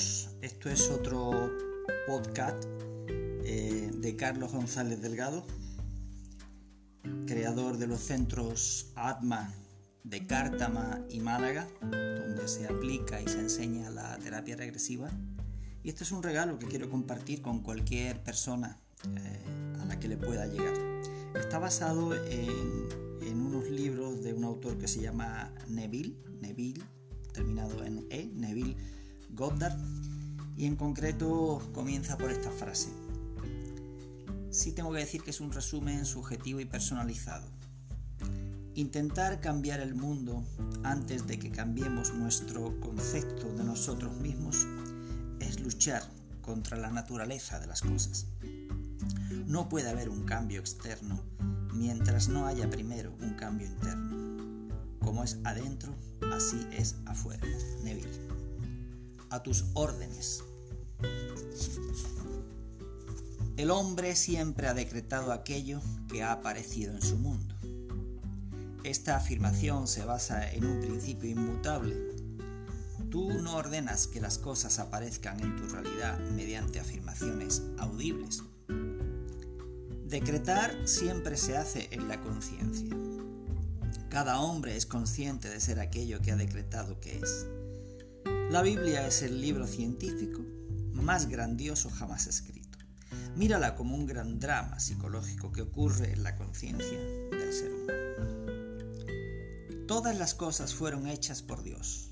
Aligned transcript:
todos, 0.00 0.30
esto 0.40 0.70
es 0.70 0.88
otro 0.88 1.50
podcast 2.06 2.64
eh, 3.44 3.90
de 3.94 4.16
Carlos 4.16 4.52
González 4.52 5.02
Delgado, 5.02 5.44
creador 7.26 7.76
de 7.76 7.86
los 7.86 8.00
centros 8.00 8.92
ATMA 8.94 9.52
de 10.04 10.26
Cártama 10.26 11.00
y 11.10 11.20
Málaga, 11.20 11.68
donde 11.82 12.48
se 12.48 12.66
aplica 12.66 13.20
y 13.20 13.28
se 13.28 13.40
enseña 13.40 13.90
la 13.90 14.16
terapia 14.18 14.56
regresiva. 14.56 15.10
Y 15.82 15.90
este 15.90 16.04
es 16.04 16.12
un 16.12 16.22
regalo 16.22 16.58
que 16.58 16.66
quiero 16.66 16.88
compartir 16.88 17.42
con 17.42 17.60
cualquier 17.60 18.22
persona 18.22 18.78
eh, 19.06 19.76
a 19.80 19.84
la 19.84 19.98
que 19.98 20.08
le 20.08 20.16
pueda 20.16 20.46
llegar. 20.46 20.74
Está 21.34 21.58
basado 21.58 22.14
en, 22.14 22.88
en 23.20 23.40
unos 23.40 23.68
libros 23.68 24.22
de 24.22 24.32
un 24.32 24.44
autor 24.44 24.78
que 24.78 24.88
se 24.88 25.02
llama 25.02 25.52
Neville, 25.68 26.16
Neville 26.40 26.82
terminado 27.32 27.84
en 27.84 28.06
E, 28.10 28.30
Neville 28.34 28.76
Goddard, 29.34 29.78
y 30.56 30.66
en 30.66 30.76
concreto 30.76 31.62
comienza 31.72 32.18
por 32.18 32.30
esta 32.30 32.50
frase. 32.50 32.90
Sí 34.50 34.72
tengo 34.72 34.92
que 34.92 34.98
decir 34.98 35.22
que 35.22 35.30
es 35.30 35.40
un 35.40 35.52
resumen 35.52 36.04
subjetivo 36.04 36.60
y 36.60 36.64
personalizado. 36.64 37.48
Intentar 38.74 39.40
cambiar 39.40 39.80
el 39.80 39.94
mundo 39.94 40.44
antes 40.82 41.26
de 41.26 41.38
que 41.38 41.50
cambiemos 41.50 42.12
nuestro 42.14 42.78
concepto 42.80 43.52
de 43.54 43.64
nosotros 43.64 44.14
mismos 44.16 44.66
es 45.40 45.60
luchar 45.60 46.02
contra 46.42 46.76
la 46.76 46.90
naturaleza 46.90 47.58
de 47.58 47.66
las 47.66 47.80
cosas. 47.80 48.26
No 49.46 49.68
puede 49.68 49.88
haber 49.88 50.08
un 50.08 50.24
cambio 50.24 50.60
externo 50.60 51.22
mientras 51.74 52.28
no 52.28 52.46
haya 52.46 52.68
primero 52.68 53.14
un 53.20 53.34
cambio 53.34 53.66
interno. 53.66 54.70
Como 55.00 55.24
es 55.24 55.38
adentro, 55.44 55.94
así 56.32 56.66
es 56.72 56.96
afuera. 57.06 57.46
Neville. 57.82 58.39
A 59.30 59.42
tus 59.42 59.64
órdenes. 59.74 60.42
El 63.56 63.70
hombre 63.70 64.16
siempre 64.16 64.66
ha 64.66 64.74
decretado 64.74 65.32
aquello 65.32 65.80
que 66.08 66.22
ha 66.22 66.32
aparecido 66.32 66.92
en 66.92 67.02
su 67.02 67.16
mundo. 67.16 67.54
Esta 68.84 69.16
afirmación 69.16 69.86
se 69.86 70.04
basa 70.04 70.50
en 70.50 70.64
un 70.64 70.80
principio 70.80 71.30
inmutable. 71.30 71.94
Tú 73.10 73.34
no 73.34 73.56
ordenas 73.56 74.06
que 74.06 74.20
las 74.20 74.38
cosas 74.38 74.78
aparezcan 74.78 75.38
en 75.40 75.56
tu 75.56 75.68
realidad 75.68 76.18
mediante 76.30 76.80
afirmaciones 76.80 77.62
audibles. 77.78 78.42
Decretar 80.06 80.88
siempre 80.88 81.36
se 81.36 81.56
hace 81.56 81.88
en 81.92 82.08
la 82.08 82.20
conciencia. 82.20 82.88
Cada 84.08 84.40
hombre 84.40 84.76
es 84.76 84.86
consciente 84.86 85.48
de 85.48 85.60
ser 85.60 85.78
aquello 85.78 86.20
que 86.20 86.32
ha 86.32 86.36
decretado 86.36 86.98
que 86.98 87.18
es. 87.18 87.46
La 88.50 88.62
Biblia 88.62 89.06
es 89.06 89.22
el 89.22 89.40
libro 89.40 89.64
científico 89.68 90.44
más 90.92 91.28
grandioso 91.28 91.88
jamás 91.88 92.26
escrito. 92.26 92.78
Mírala 93.36 93.76
como 93.76 93.94
un 93.94 94.06
gran 94.06 94.40
drama 94.40 94.80
psicológico 94.80 95.52
que 95.52 95.62
ocurre 95.62 96.14
en 96.14 96.24
la 96.24 96.34
conciencia 96.34 96.98
del 96.98 97.52
ser 97.52 97.72
humano. 97.72 98.00
Todas 99.86 100.18
las 100.18 100.34
cosas 100.34 100.74
fueron 100.74 101.06
hechas 101.06 101.42
por 101.42 101.62
Dios. 101.62 102.10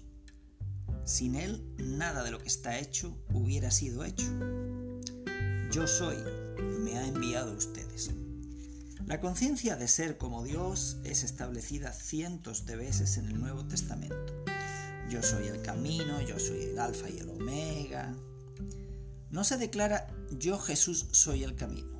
Sin 1.05 1.35
Él, 1.35 1.75
nada 1.77 2.23
de 2.23 2.31
lo 2.31 2.39
que 2.39 2.47
está 2.47 2.79
hecho 2.79 3.19
hubiera 3.33 3.73
sido 3.73 4.05
hecho. 4.05 4.29
Yo 5.73 5.89
soy, 5.89 6.19
me 6.85 6.99
ha 6.99 7.05
enviado 7.05 7.53
ustedes. 7.53 8.13
La 9.07 9.21
conciencia 9.21 9.75
de 9.75 9.89
ser 9.89 10.19
como 10.19 10.45
Dios 10.45 10.99
es 11.03 11.25
establecida 11.25 11.93
cientos 11.93 12.65
de 12.65 12.77
veces 12.77 13.17
en 13.17 13.27
el 13.27 13.41
Nuevo 13.41 13.67
Testamento. 13.67 14.38
Yo 15.09 15.23
soy 15.23 15.47
el 15.47 15.63
camino, 15.63 16.21
yo 16.21 16.39
soy 16.39 16.65
el 16.65 16.79
alfa 16.79 17.09
y 17.09 17.19
el 17.19 17.31
omega. 17.31 18.15
No 19.31 19.43
se 19.43 19.57
declara 19.57 20.07
yo 20.31 20.59
Jesús 20.59 21.07
soy 21.13 21.45
el 21.45 21.55
camino. 21.55 21.99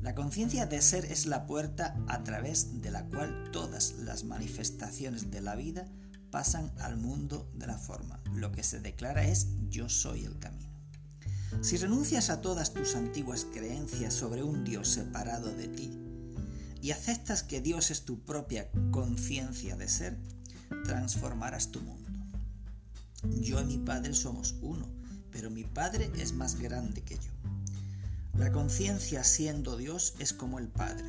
La 0.00 0.14
conciencia 0.14 0.66
de 0.66 0.80
ser 0.80 1.06
es 1.06 1.26
la 1.26 1.46
puerta 1.46 1.96
a 2.06 2.22
través 2.22 2.82
de 2.82 2.90
la 2.90 3.04
cual 3.06 3.50
todas 3.50 3.94
las 3.98 4.24
manifestaciones 4.24 5.30
de 5.30 5.40
la 5.40 5.56
vida 5.56 5.88
pasan 6.30 6.72
al 6.78 6.96
mundo 6.96 7.50
de 7.54 7.66
la 7.66 7.78
forma. 7.78 8.20
Lo 8.32 8.52
que 8.52 8.62
se 8.62 8.80
declara 8.80 9.26
es 9.26 9.48
yo 9.70 9.88
soy 9.88 10.24
el 10.24 10.38
camino. 10.38 10.74
Si 11.62 11.76
renuncias 11.78 12.30
a 12.30 12.40
todas 12.40 12.74
tus 12.74 12.96
antiguas 12.96 13.46
creencias 13.52 14.14
sobre 14.14 14.42
un 14.42 14.64
Dios 14.64 14.88
separado 14.88 15.52
de 15.54 15.68
ti 15.68 15.90
y 16.82 16.90
aceptas 16.90 17.42
que 17.42 17.60
Dios 17.60 17.90
es 17.90 18.04
tu 18.04 18.20
propia 18.24 18.70
conciencia 18.90 19.76
de 19.76 19.88
ser, 19.88 20.18
transformarás 20.84 21.70
tu 21.70 21.80
mundo. 21.80 22.03
Yo 23.40 23.60
y 23.60 23.64
mi 23.64 23.78
Padre 23.78 24.14
somos 24.14 24.54
uno, 24.62 24.86
pero 25.30 25.50
mi 25.50 25.64
Padre 25.64 26.10
es 26.16 26.32
más 26.32 26.58
grande 26.60 27.02
que 27.02 27.16
yo. 27.16 27.30
La 28.36 28.52
conciencia 28.52 29.24
siendo 29.24 29.76
Dios 29.76 30.14
es 30.18 30.32
como 30.32 30.58
el 30.58 30.68
Padre. 30.68 31.04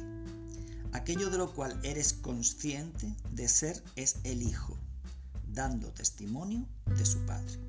Aquello 0.93 1.29
de 1.29 1.37
lo 1.37 1.53
cual 1.53 1.79
eres 1.83 2.13
consciente 2.13 3.13
de 3.31 3.47
ser 3.47 3.83
es 3.95 4.17
el 4.23 4.41
Hijo, 4.41 4.77
dando 5.53 5.91
testimonio 5.91 6.65
de 6.97 7.05
su 7.05 7.19
Padre. 7.25 7.59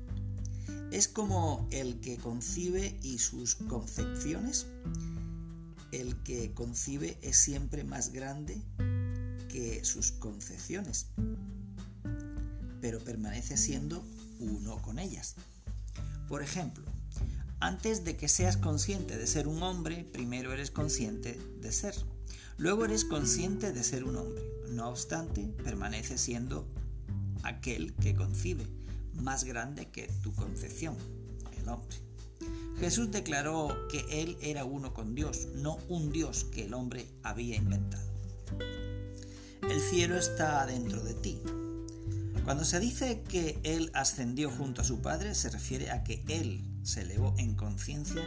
Es 0.91 1.07
como 1.07 1.67
el 1.71 1.99
que 1.99 2.17
concibe 2.17 2.97
y 3.03 3.17
sus 3.17 3.55
concepciones 3.55 4.67
el 5.91 6.15
que 6.23 6.53
concibe 6.53 7.17
es 7.21 7.37
siempre 7.37 7.83
más 7.83 8.11
grande 8.11 8.61
que 9.49 9.83
sus 9.83 10.11
concepciones, 10.11 11.07
pero 12.81 12.99
permanece 12.99 13.57
siendo 13.57 14.03
uno 14.39 14.81
con 14.81 14.99
ellas. 14.99 15.35
Por 16.27 16.43
ejemplo, 16.43 16.83
antes 17.59 18.03
de 18.03 18.15
que 18.15 18.27
seas 18.27 18.57
consciente 18.57 19.17
de 19.17 19.27
ser 19.27 19.47
un 19.47 19.63
hombre, 19.63 20.03
primero 20.03 20.53
eres 20.53 20.71
consciente 20.71 21.39
de 21.61 21.71
ser. 21.71 21.95
Luego 22.57 22.85
eres 22.85 23.05
consciente 23.05 23.71
de 23.71 23.83
ser 23.83 24.03
un 24.03 24.17
hombre. 24.17 24.43
No 24.69 24.89
obstante, 24.89 25.47
permanece 25.63 26.17
siendo 26.17 26.67
aquel 27.43 27.93
que 27.95 28.13
concibe, 28.13 28.67
más 29.13 29.43
grande 29.43 29.89
que 29.89 30.07
tu 30.21 30.33
concepción, 30.33 30.95
el 31.59 31.69
hombre. 31.69 31.97
Jesús 32.79 33.09
declaró 33.11 33.75
que 33.89 34.05
Él 34.21 34.37
era 34.41 34.65
uno 34.65 34.93
con 34.93 35.15
Dios, 35.15 35.47
no 35.55 35.77
un 35.87 36.11
Dios 36.11 36.43
que 36.45 36.65
el 36.65 36.73
hombre 36.73 37.07
había 37.23 37.55
inventado. 37.55 38.05
El 39.63 39.81
cielo 39.81 40.17
está 40.17 40.65
dentro 40.67 41.03
de 41.03 41.13
ti. 41.15 41.41
Cuando 42.47 42.63
se 42.63 42.79
dice 42.79 43.23
que 43.27 43.59
Él 43.63 43.91
ascendió 43.93 44.49
junto 44.49 44.81
a 44.81 44.85
su 44.85 45.01
Padre, 45.01 45.35
se 45.35 45.49
refiere 45.49 45.91
a 45.91 46.05
que 46.05 46.23
Él 46.29 46.63
se 46.81 47.01
elevó 47.01 47.35
en 47.37 47.55
conciencia 47.55 48.23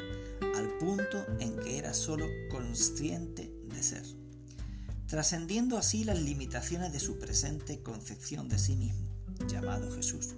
al 0.56 0.68
punto 0.76 1.24
en 1.38 1.56
que 1.56 1.78
era 1.78 1.94
solo 1.94 2.26
consciente 2.50 3.50
de 3.64 3.82
ser, 3.82 4.04
trascendiendo 5.06 5.78
así 5.78 6.04
las 6.04 6.20
limitaciones 6.20 6.92
de 6.92 7.00
su 7.00 7.18
presente 7.18 7.82
concepción 7.82 8.50
de 8.50 8.58
sí 8.58 8.76
mismo, 8.76 9.08
llamado 9.48 9.90
Jesús. 9.90 10.34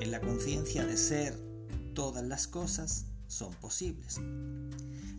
En 0.00 0.12
la 0.12 0.20
conciencia 0.20 0.86
de 0.86 0.96
ser 0.96 1.36
todas 1.94 2.22
las 2.22 2.46
cosas 2.46 3.06
son 3.26 3.52
posibles. 3.54 4.20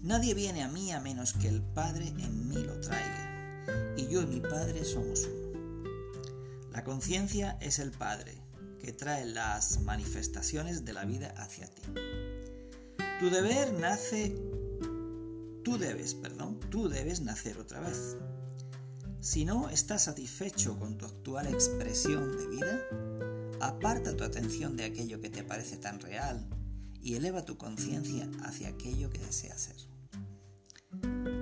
Nadie 0.02 0.34
viene 0.34 0.64
a 0.64 0.70
mí 0.70 0.94
a 0.94 1.02
menos 1.02 1.34
que 1.34 1.50
el 1.50 1.62
Padre 1.62 2.08
en 2.08 2.48
mí 2.48 2.56
lo 2.56 2.80
traiga, 2.80 3.96
y 3.98 4.08
yo 4.08 4.22
y 4.22 4.28
mi 4.28 4.40
Padre 4.40 4.86
somos 4.86 5.26
uno. 5.26 5.43
La 6.74 6.84
conciencia 6.84 7.56
es 7.62 7.78
el 7.78 7.92
Padre 7.92 8.34
que 8.82 8.92
trae 8.92 9.26
las 9.26 9.82
manifestaciones 9.82 10.84
de 10.84 10.94
la 10.94 11.06
vida 11.06 11.32
hacia 11.38 11.68
ti. 11.68 11.84
Tu 13.20 13.30
deber 13.30 13.72
nace, 13.74 14.36
tú 15.64 15.78
debes, 15.78 16.16
perdón, 16.16 16.60
tú 16.72 16.90
debes 16.90 17.22
nacer 17.22 17.60
otra 17.60 17.80
vez. 17.80 18.18
Si 19.22 19.46
no 19.46 19.70
estás 19.70 20.06
satisfecho 20.06 20.80
con 20.80 20.98
tu 20.98 21.06
actual 21.06 21.46
expresión 21.46 22.36
de 22.36 22.48
vida, 22.48 22.80
aparta 23.62 24.18
tu 24.18 24.24
atención 24.24 24.76
de 24.76 24.86
aquello 24.86 25.22
que 25.22 25.30
te 25.30 25.44
parece 25.44 25.78
tan 25.78 26.00
real 26.00 26.50
y 27.00 27.16
eleva 27.16 27.46
tu 27.46 27.56
conciencia 27.56 28.28
hacia 28.42 28.70
aquello 28.70 29.12
que 29.12 29.20
deseas 29.20 29.62
ser. 29.62 29.78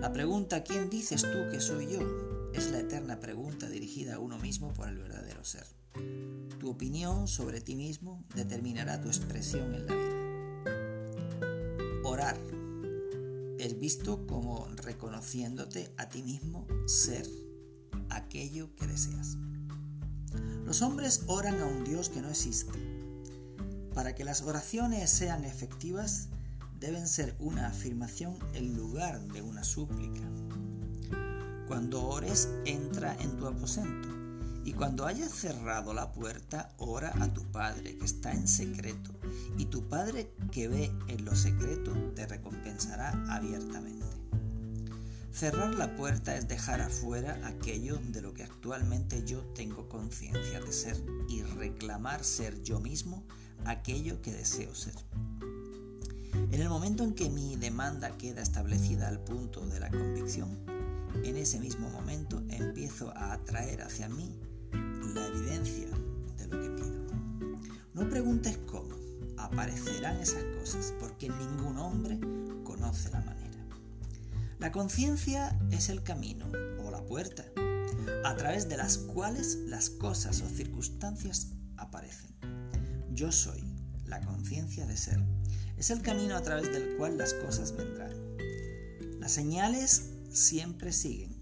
La 0.01 0.11
pregunta 0.11 0.61
¿quién 0.61 0.89
dices 0.89 1.21
tú 1.21 1.49
que 1.49 1.61
soy 1.61 1.93
yo? 1.93 2.30
Es 2.53 2.71
la 2.71 2.79
eterna 2.79 3.19
pregunta 3.19 3.69
dirigida 3.69 4.15
a 4.15 4.19
uno 4.19 4.37
mismo 4.37 4.73
por 4.73 4.89
el 4.89 4.97
verdadero 4.97 5.43
ser. 5.43 5.65
Tu 6.59 6.69
opinión 6.69 7.27
sobre 7.27 7.61
ti 7.61 7.75
mismo 7.75 8.23
determinará 8.35 9.01
tu 9.01 9.07
expresión 9.07 9.73
en 9.73 9.85
la 9.85 9.95
vida. 9.95 10.11
Orar 12.03 12.37
es 13.59 13.79
visto 13.79 14.25
como 14.27 14.67
reconociéndote 14.75 15.93
a 15.97 16.09
ti 16.09 16.23
mismo 16.23 16.67
ser 16.87 17.27
aquello 18.09 18.75
que 18.75 18.87
deseas. 18.87 19.37
Los 20.65 20.81
hombres 20.81 21.23
oran 21.27 21.59
a 21.59 21.65
un 21.65 21.83
Dios 21.83 22.09
que 22.09 22.21
no 22.21 22.29
existe 22.29 23.01
para 23.93 24.15
que 24.15 24.23
las 24.23 24.41
oraciones 24.41 25.09
sean 25.09 25.43
efectivas, 25.43 26.29
deben 26.79 27.07
ser 27.07 27.35
una 27.39 27.67
afirmación 27.67 28.37
en 28.53 28.75
lugar 28.75 29.21
de 29.27 29.41
una 29.41 29.63
súplica. 29.63 30.21
Cuando 31.71 32.05
ores, 32.05 32.49
entra 32.65 33.15
en 33.21 33.37
tu 33.37 33.47
aposento 33.47 34.09
Y 34.65 34.73
cuando 34.73 35.05
hayas 35.05 35.31
cerrado 35.31 35.93
la 35.93 36.11
puerta, 36.11 36.73
ora 36.77 37.13
a 37.21 37.33
tu 37.33 37.49
Padre 37.49 37.97
que 37.97 38.03
está 38.03 38.33
en 38.33 38.45
secreto, 38.45 39.11
y 39.57 39.67
tu 39.67 39.87
Padre 39.87 40.33
que 40.51 40.67
ve 40.67 40.91
en 41.07 41.23
lo 41.23 41.33
secreto 41.33 41.93
te 42.13 42.27
recompensará 42.27 43.11
abiertamente. 43.29 44.05
Cerrar 45.31 45.73
la 45.75 45.95
puerta 45.95 46.35
es 46.35 46.49
dejar 46.49 46.81
afuera 46.81 47.39
aquello 47.45 48.01
de 48.09 48.21
lo 48.21 48.33
que 48.33 48.43
actualmente 48.43 49.23
yo 49.25 49.39
tengo 49.55 49.87
conciencia 49.87 50.59
de 50.59 50.73
ser 50.73 51.01
y 51.29 51.41
reclamar 51.43 52.25
ser 52.25 52.61
yo 52.63 52.81
mismo 52.81 53.23
aquello 53.63 54.21
que 54.21 54.33
deseo 54.33 54.75
ser. 54.75 54.95
En 56.33 56.59
el 56.59 56.67
momento 56.67 57.05
en 57.05 57.13
que 57.13 57.29
mi 57.29 57.55
demanda 57.55 58.17
queda 58.17 58.41
establecida 58.41 59.07
al 59.07 59.23
punto 59.23 59.65
de 59.67 59.79
la 59.79 59.89
convicción, 59.89 60.70
en 61.23 61.37
ese 61.37 61.59
mismo 61.59 61.89
momento 61.89 62.41
empiezo 62.49 63.15
a 63.15 63.33
atraer 63.33 63.81
hacia 63.81 64.09
mí 64.09 64.39
la 65.13 65.27
evidencia 65.27 65.87
de 66.37 66.47
lo 66.47 66.61
que 66.61 66.69
pido. 66.69 67.01
No 67.93 68.09
preguntes 68.09 68.57
cómo, 68.65 68.95
aparecerán 69.37 70.17
esas 70.17 70.43
cosas, 70.59 70.93
porque 70.99 71.29
ningún 71.29 71.77
hombre 71.77 72.19
conoce 72.63 73.09
la 73.09 73.21
manera. 73.21 73.41
La 74.59 74.71
conciencia 74.71 75.57
es 75.71 75.89
el 75.89 76.03
camino 76.03 76.45
o 76.85 76.91
la 76.91 77.03
puerta 77.05 77.43
a 78.23 78.35
través 78.35 78.69
de 78.69 78.77
las 78.77 78.97
cuales 78.97 79.57
las 79.67 79.89
cosas 79.89 80.41
o 80.41 80.49
circunstancias 80.49 81.47
aparecen. 81.77 82.31
Yo 83.13 83.31
soy 83.31 83.63
la 84.05 84.21
conciencia 84.21 84.85
de 84.85 84.97
ser. 84.97 85.19
Es 85.77 85.89
el 85.89 86.01
camino 86.01 86.35
a 86.35 86.41
través 86.41 86.71
del 86.71 86.95
cual 86.97 87.17
las 87.17 87.33
cosas 87.33 87.75
vendrán. 87.75 88.13
Las 89.19 89.31
señales 89.31 90.11
siempre 90.31 90.93
siguen, 90.93 91.35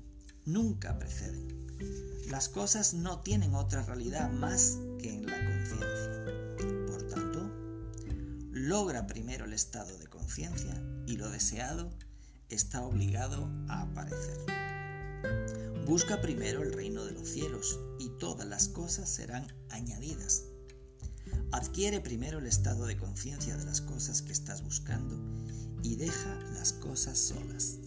nunca 0.45 0.97
preceden. 0.97 1.47
Las 2.30 2.50
cosas 2.50 2.94
no 2.94 3.21
tienen 3.21 3.53
otra 3.56 3.83
realidad 3.83 4.31
más 4.31 4.77
que 5.00 5.13
en 5.13 5.25
la 5.25 5.38
conciencia. 5.45 6.88
Por 6.88 7.07
tanto, 7.07 7.51
logra 8.51 9.07
primero 9.07 9.45
el 9.45 9.53
estado 9.53 9.97
de 9.97 10.07
conciencia 10.07 10.81
y 11.06 11.18
lo 11.18 11.30
deseado 11.30 11.89
está 12.50 12.81
obligado 12.81 13.50
a 13.68 13.81
aparecer. 13.83 14.38
Busca 15.86 16.21
primero 16.21 16.62
el 16.62 16.74
reino 16.74 17.06
de 17.06 17.13
los 17.13 17.30
cielos 17.30 17.80
y 18.00 18.09
todas 18.19 18.47
las 18.47 18.68
cosas 18.68 19.09
serán 19.09 19.47
añadidas. 19.69 20.44
Adquiere 21.51 22.00
primero 22.00 22.39
el 22.39 22.45
estado 22.45 22.86
de 22.86 22.97
conciencia 22.97 23.57
de 23.57 23.65
las 23.65 23.81
cosas 23.81 24.21
que 24.21 24.31
estás 24.31 24.63
buscando 24.63 25.18
y 25.81 25.95
deja 25.95 26.36
las 26.53 26.74
cosas 26.74 27.18
solas. 27.18 27.77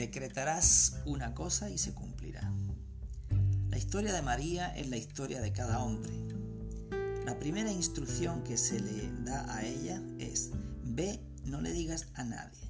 Decretarás 0.00 0.94
una 1.04 1.34
cosa 1.34 1.68
y 1.68 1.76
se 1.76 1.92
cumplirá. 1.92 2.50
La 3.68 3.76
historia 3.76 4.14
de 4.14 4.22
María 4.22 4.74
es 4.74 4.88
la 4.88 4.96
historia 4.96 5.42
de 5.42 5.52
cada 5.52 5.84
hombre. 5.84 6.10
La 7.26 7.38
primera 7.38 7.70
instrucción 7.70 8.42
que 8.42 8.56
se 8.56 8.80
le 8.80 9.12
da 9.26 9.54
a 9.54 9.62
ella 9.62 10.02
es, 10.18 10.52
ve, 10.84 11.20
no 11.44 11.60
le 11.60 11.74
digas 11.74 12.06
a 12.14 12.24
nadie. 12.24 12.66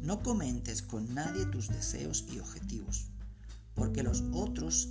No 0.00 0.22
comentes 0.22 0.80
con 0.80 1.12
nadie 1.12 1.44
tus 1.46 1.70
deseos 1.70 2.24
y 2.32 2.38
objetivos, 2.38 3.10
porque 3.74 4.04
los 4.04 4.22
otros 4.32 4.90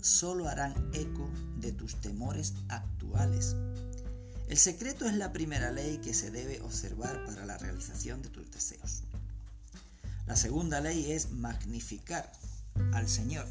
solo 0.00 0.48
harán 0.48 0.72
eco 0.94 1.30
de 1.60 1.72
tus 1.72 2.00
temores 2.00 2.54
actuales. 2.68 3.54
El 4.48 4.56
secreto 4.56 5.04
es 5.04 5.14
la 5.14 5.30
primera 5.30 5.70
ley 5.72 5.98
que 5.98 6.14
se 6.14 6.30
debe 6.30 6.62
observar 6.62 7.22
para 7.26 7.44
la 7.44 7.58
realización 7.58 8.22
de 8.22 8.30
tus 8.30 8.50
deseos. 8.50 9.02
La 10.26 10.36
segunda 10.36 10.80
ley 10.80 11.12
es 11.12 11.30
magnificar 11.30 12.32
al 12.92 13.08
Señor 13.08 13.46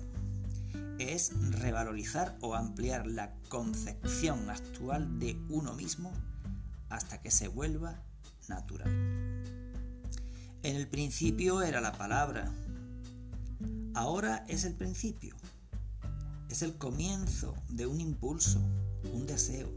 es 0.99 1.31
revalorizar 1.51 2.37
o 2.41 2.55
ampliar 2.55 3.07
la 3.07 3.33
concepción 3.49 4.49
actual 4.49 5.19
de 5.19 5.37
uno 5.49 5.73
mismo 5.73 6.11
hasta 6.89 7.21
que 7.21 7.31
se 7.31 7.47
vuelva 7.47 8.01
natural. 8.47 8.89
En 10.63 10.75
el 10.75 10.87
principio 10.87 11.61
era 11.61 11.81
la 11.81 11.93
palabra, 11.93 12.51
ahora 13.93 14.45
es 14.47 14.63
el 14.63 14.75
principio, 14.75 15.35
es 16.49 16.61
el 16.61 16.77
comienzo 16.77 17.55
de 17.69 17.85
un 17.85 17.99
impulso, 17.99 18.61
un 19.13 19.25
deseo. 19.25 19.69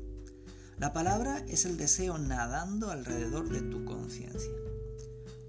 La 0.79 0.93
palabra 0.93 1.39
es 1.49 1.65
el 1.65 1.77
deseo 1.77 2.19
nadando 2.19 2.91
alrededor 2.91 3.49
de 3.49 3.63
tu 3.63 3.85
conciencia, 3.85 4.53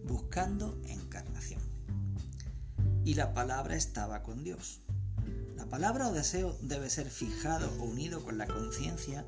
buscando 0.07 0.79
encarnación. 0.85 1.61
Y 3.03 3.13
la 3.13 3.33
palabra 3.33 3.75
estaba 3.75 4.23
con 4.23 4.43
Dios. 4.43 4.81
La 5.55 5.65
palabra 5.67 6.07
o 6.07 6.13
deseo 6.13 6.57
debe 6.61 6.89
ser 6.89 7.09
fijado 7.09 7.69
o 7.79 7.83
unido 7.83 8.23
con 8.23 8.37
la 8.37 8.47
conciencia 8.47 9.25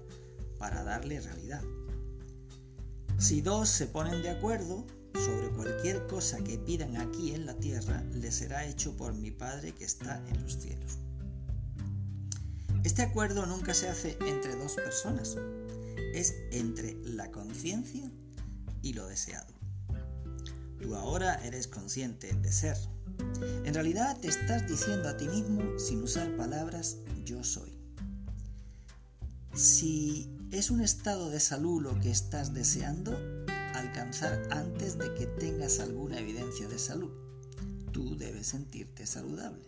para 0.58 0.84
darle 0.84 1.22
realidad. 1.22 1.64
Si 3.18 3.42
dos 3.42 3.70
se 3.70 3.88
ponen 3.88 4.22
de 4.22 4.30
acuerdo 4.30 4.86
sobre 5.14 5.50
cualquier 5.50 6.08
cosa 6.08 6.38
que 6.44 6.58
pidan 6.58 6.98
aquí 6.98 7.34
en 7.34 7.46
la 7.46 7.56
tierra, 7.56 8.04
le 8.14 8.31
será 8.31 8.66
hecho 8.66 8.96
por 8.96 9.14
mi 9.14 9.31
Padre 9.31 9.74
que 9.74 9.84
está 9.84 10.24
en 10.30 10.42
los 10.42 10.58
cielos. 10.58 11.00
Este 12.84 13.02
acuerdo 13.02 13.46
nunca 13.46 13.74
se 13.74 13.90
hace 13.90 14.18
entre 14.26 14.56
dos 14.56 14.76
personas, 14.76 15.36
es 16.14 16.34
entre 16.52 16.96
la 17.04 17.30
conciencia 17.31 18.10
y 18.81 18.94
lo 18.94 19.06
deseado. 19.08 19.59
Tú 20.81 20.96
ahora 20.96 21.36
eres 21.46 21.68
consciente 21.68 22.34
de 22.34 22.52
ser, 22.52 22.78
en 23.66 23.74
realidad 23.74 24.18
te 24.20 24.28
estás 24.28 24.68
diciendo 24.68 25.10
a 25.10 25.18
ti 25.18 25.28
mismo, 25.28 25.78
sin 25.78 26.04
usar 26.04 26.36
palabras, 26.36 26.98
yo 27.26 27.44
soy. 27.44 27.78
Si 29.54 30.36
es 30.52 30.72
un 30.72 30.81
estado 30.81 31.30
de 31.30 31.40
salud 31.40 31.81
lo 31.81 32.00
que 32.00 32.10
estás 32.10 32.54
deseando, 32.54 33.18
alcanzar 33.76 34.42
antes 34.52 34.98
de 34.98 35.14
que 35.14 35.26
tengas 35.26 35.80
alguna 35.80 36.20
evidencia 36.20 36.68
de 36.68 36.80
salud, 36.80 37.12
tú 37.92 38.18
debes 38.18 38.48
sentirte 38.48 39.06
saludable. 39.06 39.66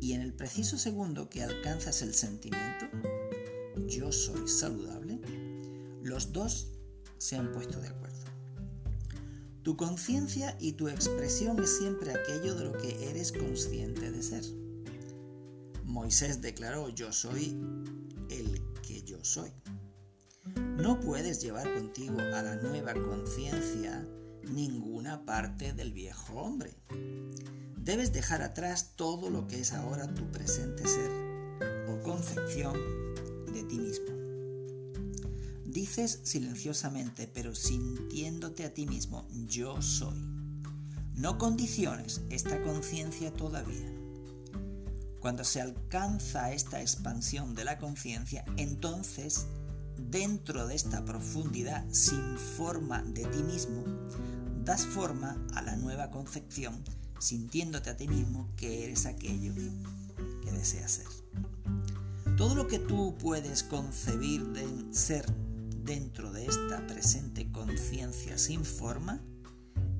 Y 0.00 0.12
en 0.12 0.20
el 0.20 0.32
preciso 0.32 0.78
segundo 0.78 1.28
que 1.28 1.42
alcanzas 1.42 2.02
el 2.02 2.14
sentimiento, 2.14 2.86
yo 3.88 4.12
soy 4.12 4.48
saludable, 4.48 5.20
los 6.02 6.32
dos 6.32 6.68
se 7.18 7.36
han 7.36 7.52
puesto 7.52 7.80
de 7.80 7.88
acuerdo. 7.88 8.05
Tu 9.66 9.76
conciencia 9.76 10.56
y 10.60 10.74
tu 10.74 10.86
expresión 10.86 11.60
es 11.60 11.78
siempre 11.78 12.12
aquello 12.12 12.54
de 12.54 12.66
lo 12.66 12.72
que 12.78 13.10
eres 13.10 13.32
consciente 13.32 14.12
de 14.12 14.22
ser. 14.22 14.44
Moisés 15.82 16.40
declaró, 16.40 16.88
yo 16.90 17.12
soy 17.12 17.60
el 18.30 18.62
que 18.86 19.02
yo 19.02 19.24
soy. 19.24 19.50
No 20.76 21.00
puedes 21.00 21.42
llevar 21.42 21.74
contigo 21.74 22.16
a 22.20 22.42
la 22.44 22.54
nueva 22.62 22.94
conciencia 22.94 24.06
ninguna 24.44 25.24
parte 25.24 25.72
del 25.72 25.92
viejo 25.92 26.34
hombre. 26.34 26.76
Debes 27.76 28.12
dejar 28.12 28.42
atrás 28.42 28.92
todo 28.94 29.30
lo 29.30 29.48
que 29.48 29.58
es 29.58 29.72
ahora 29.72 30.14
tu 30.14 30.30
presente 30.30 30.86
ser 30.86 31.10
o 31.88 32.00
concepción 32.04 32.78
de 33.52 33.64
ti 33.64 33.78
mismo. 33.80 34.15
Dices 35.76 36.20
silenciosamente, 36.22 37.28
pero 37.28 37.54
sintiéndote 37.54 38.64
a 38.64 38.72
ti 38.72 38.86
mismo, 38.86 39.28
yo 39.46 39.82
soy. 39.82 40.16
No 41.12 41.36
condiciones 41.36 42.22
esta 42.30 42.62
conciencia 42.62 43.30
todavía. 43.30 43.92
Cuando 45.20 45.44
se 45.44 45.60
alcanza 45.60 46.50
esta 46.54 46.80
expansión 46.80 47.54
de 47.54 47.64
la 47.64 47.76
conciencia, 47.76 48.42
entonces, 48.56 49.48
dentro 49.98 50.66
de 50.66 50.76
esta 50.76 51.04
profundidad 51.04 51.84
sin 51.90 52.38
forma 52.38 53.02
de 53.02 53.26
ti 53.26 53.42
mismo, 53.42 53.84
das 54.64 54.86
forma 54.86 55.36
a 55.52 55.60
la 55.60 55.76
nueva 55.76 56.10
concepción, 56.10 56.82
sintiéndote 57.18 57.90
a 57.90 57.98
ti 57.98 58.08
mismo 58.08 58.48
que 58.56 58.84
eres 58.84 59.04
aquello 59.04 59.52
que 60.42 60.52
deseas 60.52 60.92
ser. 60.92 61.06
Todo 62.38 62.54
lo 62.54 62.66
que 62.66 62.78
tú 62.78 63.14
puedes 63.18 63.62
concebir 63.62 64.42
de 64.48 64.66
ser 64.94 65.26
dentro 65.86 66.32
de 66.32 66.46
esta 66.46 66.84
presente 66.88 67.50
conciencia 67.52 68.36
sin 68.38 68.64
forma 68.64 69.20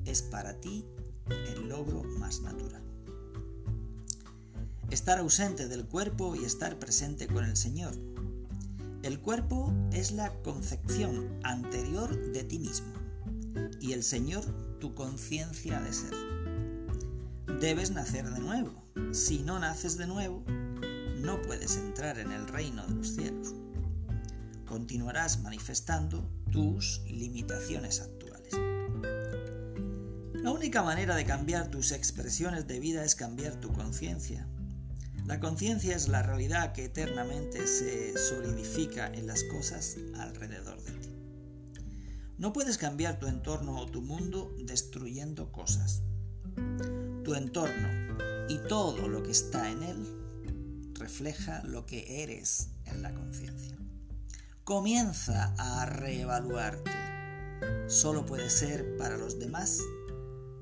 es 0.03 0.21
para 0.21 0.59
ti 0.59 0.85
el 1.29 1.69
logro 1.69 2.03
más 2.03 2.41
natural. 2.41 2.83
Estar 4.91 5.19
ausente 5.19 5.69
del 5.69 5.85
cuerpo 5.85 6.35
y 6.35 6.43
estar 6.43 6.77
presente 6.77 7.27
con 7.27 7.45
el 7.45 7.55
Señor. 7.55 7.93
El 9.01 9.19
cuerpo 9.19 9.73
es 9.93 10.11
la 10.11 10.33
concepción 10.43 11.39
anterior 11.43 12.33
de 12.33 12.43
ti 12.43 12.59
mismo 12.59 12.93
y 13.79 13.93
el 13.93 14.03
Señor 14.03 14.43
tu 14.79 14.93
conciencia 14.93 15.79
de 15.79 15.93
ser. 15.93 16.13
Debes 17.61 17.91
nacer 17.91 18.29
de 18.29 18.39
nuevo. 18.39 18.83
Si 19.13 19.39
no 19.39 19.57
naces 19.57 19.97
de 19.97 20.07
nuevo, 20.07 20.43
no 21.21 21.41
puedes 21.43 21.77
entrar 21.77 22.19
en 22.19 22.31
el 22.31 22.45
reino 22.47 22.85
de 22.87 22.95
los 22.95 23.07
cielos 23.15 23.53
continuarás 24.67 25.39
manifestando 25.39 26.29
tus 26.51 27.01
limitaciones 27.07 28.01
actuales. 28.01 28.53
La 30.33 30.51
única 30.51 30.83
manera 30.83 31.15
de 31.15 31.25
cambiar 31.25 31.71
tus 31.71 31.91
expresiones 31.91 32.67
de 32.67 32.79
vida 32.79 33.03
es 33.03 33.15
cambiar 33.15 33.59
tu 33.59 33.73
conciencia. 33.73 34.47
La 35.25 35.39
conciencia 35.39 35.95
es 35.95 36.07
la 36.07 36.21
realidad 36.21 36.73
que 36.73 36.85
eternamente 36.85 37.67
se 37.67 38.17
solidifica 38.17 39.07
en 39.07 39.27
las 39.27 39.43
cosas 39.43 39.97
alrededor 40.19 40.81
de 40.83 40.91
ti. 40.91 41.09
No 42.37 42.53
puedes 42.53 42.77
cambiar 42.77 43.19
tu 43.19 43.27
entorno 43.27 43.79
o 43.79 43.87
tu 43.87 44.01
mundo 44.01 44.53
destruyendo 44.59 45.51
cosas. 45.51 46.03
Tu 47.23 47.33
entorno 47.33 47.89
y 48.47 48.59
todo 48.69 49.07
lo 49.07 49.23
que 49.23 49.31
está 49.31 49.69
en 49.69 49.83
él 49.83 50.93
refleja 50.93 51.63
lo 51.63 51.85
que 51.85 52.23
eres 52.23 52.69
en 52.85 53.01
la 53.01 53.13
conciencia. 53.13 53.77
Comienza 54.67 55.55
a 55.57 55.85
reevaluarte. 55.85 56.91
Solo 57.87 58.25
puede 58.25 58.49
ser 58.49 58.97
para 58.97 59.17
los 59.17 59.39
demás 59.39 59.79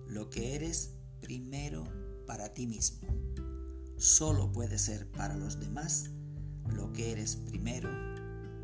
lo 0.08 0.30
que 0.30 0.56
eres 0.56 0.92
primero 1.20 1.84
para 2.28 2.54
ti 2.54 2.68
mismo 2.68 3.16
solo 3.98 4.52
puede 4.52 4.78
ser 4.78 5.10
para 5.12 5.36
los 5.36 5.60
demás 5.60 6.12
lo 6.70 6.92
que 6.94 7.12
eres 7.12 7.36
primero 7.36 7.90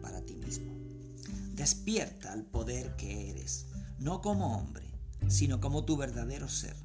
para 0.01 0.21
ti 0.21 0.35
mismo. 0.35 0.71
Despierta 1.53 2.31
al 2.31 2.43
poder 2.43 2.95
que 2.95 3.29
eres, 3.31 3.67
no 3.99 4.21
como 4.21 4.57
hombre, 4.57 4.85
sino 5.27 5.59
como 5.59 5.85
tu 5.85 5.97
verdadero 5.97 6.47
ser. 6.47 6.75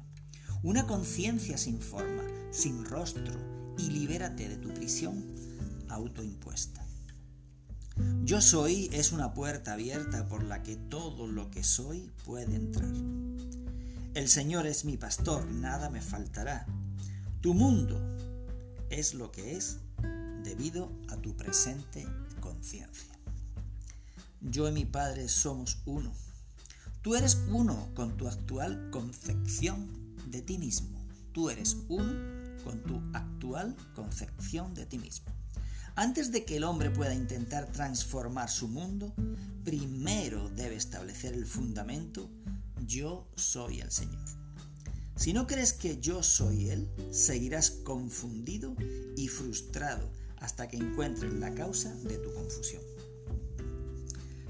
Una 0.63 0.87
conciencia 0.87 1.57
sin 1.57 1.79
forma, 1.79 2.23
sin 2.51 2.85
rostro, 2.85 3.57
y 3.77 3.91
libérate 3.91 4.49
de 4.49 4.57
tu 4.57 4.73
prisión 4.73 5.23
autoimpuesta. 5.89 6.86
Yo 8.23 8.41
soy 8.41 8.89
es 8.91 9.11
una 9.11 9.33
puerta 9.33 9.73
abierta 9.73 10.27
por 10.27 10.43
la 10.43 10.63
que 10.63 10.75
todo 10.75 11.27
lo 11.27 11.49
que 11.49 11.63
soy 11.63 12.11
puede 12.25 12.55
entrar. 12.55 12.91
El 14.13 14.27
Señor 14.27 14.67
es 14.67 14.83
mi 14.83 14.97
pastor, 14.97 15.45
nada 15.51 15.89
me 15.89 16.01
faltará. 16.01 16.65
Tu 17.41 17.53
mundo 17.53 17.99
es 18.89 19.13
lo 19.13 19.31
que 19.31 19.55
es 19.55 19.79
debido 20.43 20.91
a 21.09 21.17
tu 21.17 21.35
presente 21.37 22.07
conciencia. 22.39 23.17
Yo 24.41 24.67
y 24.67 24.71
mi 24.71 24.85
Padre 24.85 25.27
somos 25.29 25.79
uno. 25.85 26.11
Tú 27.01 27.15
eres 27.15 27.37
uno 27.49 27.89
con 27.95 28.17
tu 28.17 28.27
actual 28.27 28.89
concepción 28.91 29.87
de 30.29 30.41
ti 30.41 30.57
mismo. 30.57 30.99
Tú 31.31 31.49
eres 31.49 31.77
uno 31.87 32.13
con 32.63 32.83
tu 32.83 33.01
actual 33.13 33.75
concepción 33.95 34.73
de 34.73 34.85
ti 34.85 34.97
mismo. 34.97 35.31
Antes 35.97 36.31
de 36.31 36.45
que 36.45 36.57
el 36.57 36.63
hombre 36.63 36.91
pueda 36.91 37.15
intentar 37.15 37.71
transformar 37.71 38.51
su 38.51 38.67
mundo, 38.67 39.15
primero 39.63 40.47
debe 40.49 40.75
establecer 40.75 41.33
el 41.33 41.47
fundamento, 41.47 42.29
yo 42.85 43.27
soy 43.35 43.81
el 43.81 43.89
Señor. 43.89 44.23
Si 45.15 45.33
no 45.33 45.47
crees 45.47 45.73
que 45.73 45.99
yo 45.99 46.21
soy 46.21 46.69
Él, 46.69 46.87
seguirás 47.09 47.71
confundido 47.71 48.75
y 49.15 49.27
frustrado 49.27 50.11
hasta 50.37 50.67
que 50.67 50.77
encuentres 50.77 51.33
la 51.33 51.55
causa 51.55 51.91
de 51.95 52.19
tu 52.19 52.31
confusión. 52.31 52.83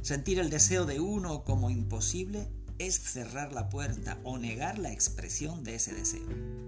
Sentir 0.02 0.40
el 0.40 0.50
deseo 0.50 0.86
de 0.86 1.00
uno 1.00 1.46
como 1.46 1.70
imposible 1.70 2.50
es 2.78 3.00
cerrar 3.00 3.54
la 3.54 3.70
puerta 3.70 4.20
o 4.26 4.38
negar 4.38 4.80
la 4.80 4.92
expresión 4.92 5.64
de 5.64 5.76
ese 5.76 5.94
deseo. 5.94 6.67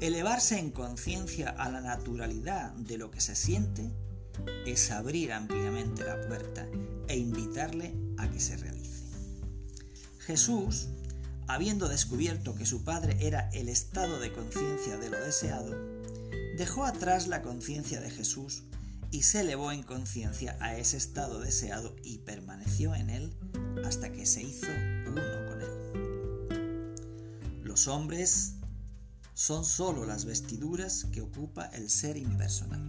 Elevarse 0.00 0.58
en 0.58 0.70
conciencia 0.70 1.50
a 1.50 1.70
la 1.70 1.80
naturalidad 1.80 2.72
de 2.72 2.98
lo 2.98 3.10
que 3.10 3.20
se 3.20 3.34
siente 3.34 3.90
es 4.66 4.90
abrir 4.90 5.32
ampliamente 5.32 6.04
la 6.04 6.20
puerta 6.26 6.66
e 7.08 7.16
invitarle 7.16 7.94
a 8.18 8.30
que 8.30 8.40
se 8.40 8.56
realice. 8.56 9.04
Jesús 10.18 10.88
habiendo 11.46 11.88
descubierto 11.88 12.54
que 12.54 12.66
su 12.66 12.84
padre 12.84 13.16
era 13.20 13.50
el 13.52 13.68
estado 13.68 14.18
de 14.18 14.32
conciencia 14.32 14.96
de 14.96 15.10
lo 15.10 15.20
deseado, 15.20 15.76
dejó 16.56 16.84
atrás 16.84 17.26
la 17.28 17.42
conciencia 17.42 18.00
de 18.00 18.10
Jesús 18.10 18.64
y 19.10 19.22
se 19.22 19.40
elevó 19.40 19.70
en 19.70 19.82
conciencia 19.82 20.56
a 20.60 20.76
ese 20.76 20.96
estado 20.96 21.40
deseado 21.40 21.94
y 22.02 22.18
permaneció 22.18 22.94
en 22.94 23.10
él 23.10 23.34
hasta 23.84 24.10
que 24.10 24.26
se 24.26 24.42
hizo 24.42 24.68
uno 25.06 25.22
con 25.48 25.60
él. 25.60 25.68
Los 27.62 27.88
hombres 27.88 28.53
son 29.34 29.64
sólo 29.64 30.06
las 30.06 30.24
vestiduras 30.24 31.04
que 31.12 31.20
ocupa 31.20 31.66
el 31.66 31.90
ser 31.90 32.16
impersonal. 32.16 32.82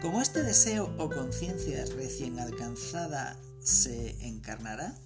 Como 0.00 0.22
este 0.22 0.42
deseo 0.42 0.94
o 0.98 1.10
conciencia 1.10 1.84
recién 1.94 2.38
alcanzada 2.38 3.38
se 3.60 4.26
encarnará, 4.26 4.98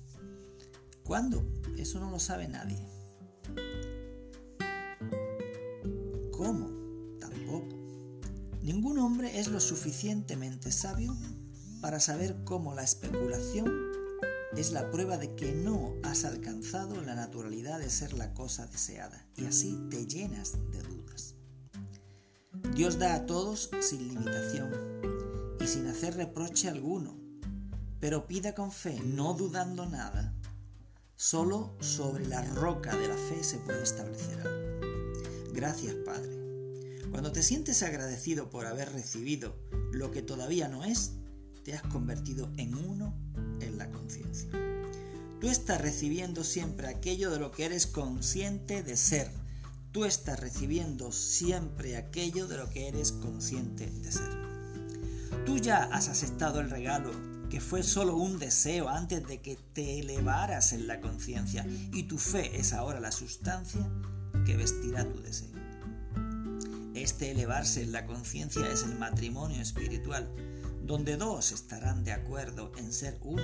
¿Cuándo? 1.05 1.45
Eso 1.77 2.01
no 2.01 2.11
lo 2.11 2.19
sabe 2.19 2.49
nadie. 2.49 2.79
¿Cómo? 6.33 6.71
Tampoco. 7.21 7.69
Ningún 8.63 8.99
hombre 8.99 9.39
es 9.39 9.49
lo 9.49 9.61
suficientemente 9.61 10.73
sabio 10.73 11.15
para 11.83 12.01
saber 12.01 12.43
cómo 12.45 12.75
la 12.75 12.83
especulación 12.83 13.71
es 14.57 14.73
la 14.73 14.91
prueba 14.91 15.17
de 15.17 15.35
que 15.35 15.53
no 15.53 15.95
has 16.03 16.25
alcanzado 16.25 17.01
la 17.03 17.15
naturalidad 17.15 17.79
de 17.79 17.91
ser 17.91 18.13
la 18.13 18.35
cosa 18.35 18.67
deseada 18.67 19.27
y 19.37 19.47
así 19.47 19.79
te 19.91 20.07
llenas 20.07 20.53
de 20.71 20.83
dudas. 20.83 21.35
Dios 22.75 22.99
da 22.99 23.15
a 23.15 23.27
todos 23.27 23.71
sin 23.81 24.09
limitación 24.09 24.73
y 25.61 25.67
sin 25.67 25.87
hacer 25.87 26.17
reproche 26.17 26.69
alguno, 26.69 27.19
pero 28.01 28.27
pida 28.27 28.55
con 28.55 28.71
fe, 28.71 29.01
no 29.05 29.35
dudando 29.35 29.87
nada 29.87 30.35
Solo 31.17 31.77
sobre 31.81 32.27
la 32.27 32.43
roca 32.43 32.97
de 32.97 33.07
la 33.07 33.17
fe 33.17 33.45
se 33.45 33.59
puede 33.59 33.83
establecer 33.83 34.41
algo. 34.41 35.53
Gracias, 35.53 35.95
Padre. 36.05 36.39
Cuando 37.11 37.31
te 37.31 37.43
sientes 37.43 37.85
agradecido 37.85 38.51
por 38.51 38.67
haber 38.67 38.93
recibido 38.93 39.57
lo 39.93 40.11
que 40.11 40.23
todavía 40.23 40.69
no 40.69 40.83
es, 40.83 41.13
te 41.65 41.75
has 41.75 41.83
convertido 41.83 42.51
en 42.57 42.75
uno 42.75 43.15
en 43.61 43.79
la 43.79 43.91
conciencia. 43.91 44.49
Tú 45.41 45.49
estás 45.49 45.81
recibiendo 45.81 46.45
siempre 46.45 46.89
aquello 46.89 47.31
de 47.31 47.39
lo 47.39 47.51
que 47.51 47.65
eres 47.65 47.87
consciente 47.87 48.83
de 48.83 48.97
ser. 48.97 49.31
Tú 49.93 50.05
estás 50.05 50.41
recibiendo 50.41 51.13
siempre 51.13 51.97
aquello 51.97 52.47
de 52.47 52.59
lo 52.59 52.71
que 52.71 52.89
eres 52.89 53.13
consciente 53.13 53.91
de 53.91 54.13
ser. 54.13 54.31
Tú 55.47 55.59
ya 55.59 55.85
has 55.85 56.09
aceptado 56.09 56.61
el 56.61 56.71
regalo 56.71 57.11
que 57.51 57.61
fue 57.61 57.83
solo 57.83 58.17
un 58.17 58.39
deseo 58.39 58.89
antes 58.89 59.27
de 59.27 59.41
que 59.41 59.57
te 59.57 60.01
elevaras 60.01 60.73
en 60.73 60.87
la 60.87 61.01
conciencia 61.01 61.67
y 61.93 62.05
tu 62.05 62.19
fe 62.19 62.59
es 62.59 62.73
ahora 62.73 63.01
la 63.01 63.13
sustancia 63.13 63.89
que 64.45 64.57
vestirá 64.57 65.05
tu 65.05 65.21
deseo. 65.23 65.51
Este 66.95 67.31
elevarse 67.31 67.83
en 67.83 67.93
la 67.93 68.07
conciencia 68.07 68.67
es 68.73 68.83
el 68.83 68.99
matrimonio 68.99 69.61
espiritual, 69.61 70.29
donde 70.85 71.17
dos 71.17 71.53
estarán 71.53 72.05
de 72.05 72.13
acuerdo 72.13 72.71
en 72.77 72.93
ser 72.93 73.19
uno 73.23 73.43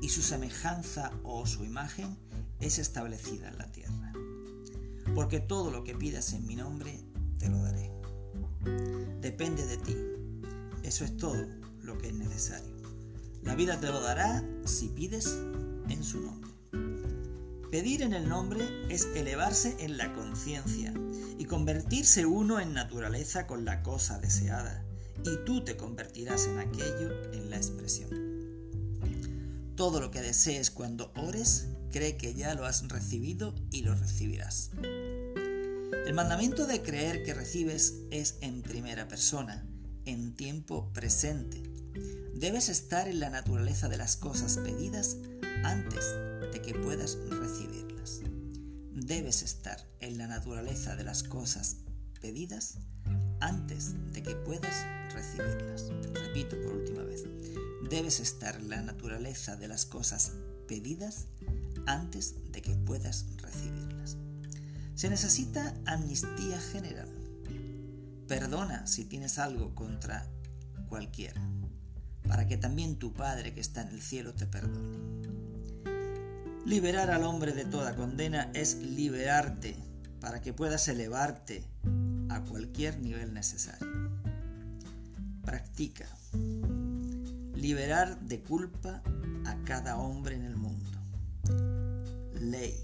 y 0.00 0.08
su 0.08 0.22
semejanza 0.22 1.12
o 1.24 1.46
su 1.46 1.64
imagen 1.64 2.16
es 2.60 2.78
establecida 2.78 3.48
en 3.48 3.58
la 3.58 3.72
tierra. 3.72 4.12
Porque 5.14 5.40
todo 5.40 5.70
lo 5.70 5.84
que 5.84 5.94
pidas 5.94 6.32
en 6.32 6.46
mi 6.46 6.56
nombre, 6.56 7.00
te 7.38 7.48
lo 7.48 7.58
daré. 7.58 7.90
Depende 9.20 9.66
de 9.66 9.76
ti. 9.78 9.96
Eso 10.82 11.04
es 11.04 11.16
todo 11.16 11.46
lo 11.82 11.98
que 11.98 12.08
es 12.08 12.14
necesario. 12.14 12.74
La 13.42 13.54
vida 13.54 13.80
te 13.80 13.88
lo 13.88 14.00
dará 14.00 14.44
si 14.64 14.88
pides 14.88 15.36
en 15.88 16.02
su 16.02 16.20
nombre. 16.20 16.50
Pedir 17.70 18.02
en 18.02 18.12
el 18.12 18.28
nombre 18.28 18.64
es 18.88 19.08
elevarse 19.16 19.76
en 19.80 19.96
la 19.96 20.12
conciencia 20.12 20.94
y 21.38 21.44
convertirse 21.46 22.24
uno 22.24 22.60
en 22.60 22.72
naturaleza 22.72 23.48
con 23.48 23.64
la 23.64 23.82
cosa 23.82 24.18
deseada, 24.20 24.83
y 25.24 25.44
tú 25.44 25.62
te 25.62 25.76
convertirás 25.76 26.46
en 26.46 26.58
aquello 26.58 27.32
en 27.32 27.50
la 27.50 27.56
expresión. 27.56 28.10
Todo 29.76 30.00
lo 30.00 30.10
que 30.10 30.22
desees 30.22 30.70
cuando 30.70 31.12
ores, 31.16 31.66
cree 31.90 32.16
que 32.16 32.34
ya 32.34 32.54
lo 32.54 32.64
has 32.64 32.88
recibido 32.88 33.54
y 33.70 33.82
lo 33.82 33.94
recibirás. 33.94 34.70
El 34.82 36.14
mandamiento 36.14 36.66
de 36.66 36.82
creer 36.82 37.22
que 37.22 37.34
recibes 37.34 37.94
es 38.10 38.36
en 38.40 38.62
primera 38.62 39.08
persona, 39.08 39.66
en 40.04 40.34
tiempo 40.34 40.92
presente, 40.92 41.62
Debes 42.34 42.68
estar 42.68 43.06
en 43.06 43.20
la 43.20 43.30
naturaleza 43.30 43.88
de 43.88 43.96
las 43.96 44.16
cosas 44.16 44.58
pedidas 44.58 45.16
antes 45.62 46.04
de 46.52 46.60
que 46.60 46.74
puedas 46.74 47.16
recibirlas. 47.30 48.20
Debes 48.92 49.42
estar 49.42 49.78
en 50.00 50.18
la 50.18 50.26
naturaleza 50.26 50.96
de 50.96 51.04
las 51.04 51.22
cosas 51.22 51.76
pedidas 52.20 52.78
antes 53.40 53.94
de 54.12 54.22
que 54.22 54.34
puedas 54.34 54.84
recibirlas. 55.14 55.90
Repito 56.12 56.60
por 56.62 56.74
última 56.74 57.02
vez. 57.02 57.24
Debes 57.88 58.20
estar 58.20 58.60
la 58.62 58.82
naturaleza 58.82 59.56
de 59.56 59.68
las 59.68 59.86
cosas 59.86 60.32
pedidas 60.68 61.26
antes 61.86 62.34
de 62.52 62.60
que 62.60 62.74
puedas 62.74 63.26
recibirlas. 63.38 64.16
Se 64.94 65.08
necesita 65.08 65.74
amnistía 65.86 66.60
general. 66.60 67.08
Perdona 68.28 68.86
si 68.86 69.04
tienes 69.04 69.38
algo 69.38 69.74
contra 69.74 70.26
cualquiera 70.88 71.40
para 72.28 72.46
que 72.46 72.56
también 72.56 72.96
tu 72.96 73.12
Padre 73.12 73.52
que 73.52 73.60
está 73.60 73.82
en 73.82 73.88
el 73.88 74.02
cielo 74.02 74.34
te 74.34 74.46
perdone. 74.46 74.98
Liberar 76.64 77.10
al 77.10 77.24
hombre 77.24 77.52
de 77.52 77.64
toda 77.64 77.94
condena 77.94 78.50
es 78.54 78.76
liberarte 78.76 79.76
para 80.20 80.40
que 80.40 80.54
puedas 80.54 80.88
elevarte 80.88 81.64
a 82.30 82.40
cualquier 82.44 82.98
nivel 82.98 83.34
necesario. 83.34 84.03
Practica. 85.44 86.08
Liberar 87.54 88.20
de 88.20 88.42
culpa 88.42 89.02
a 89.46 89.56
cada 89.64 89.96
hombre 89.96 90.34
en 90.36 90.44
el 90.44 90.56
mundo. 90.56 90.90
Ley. 92.40 92.74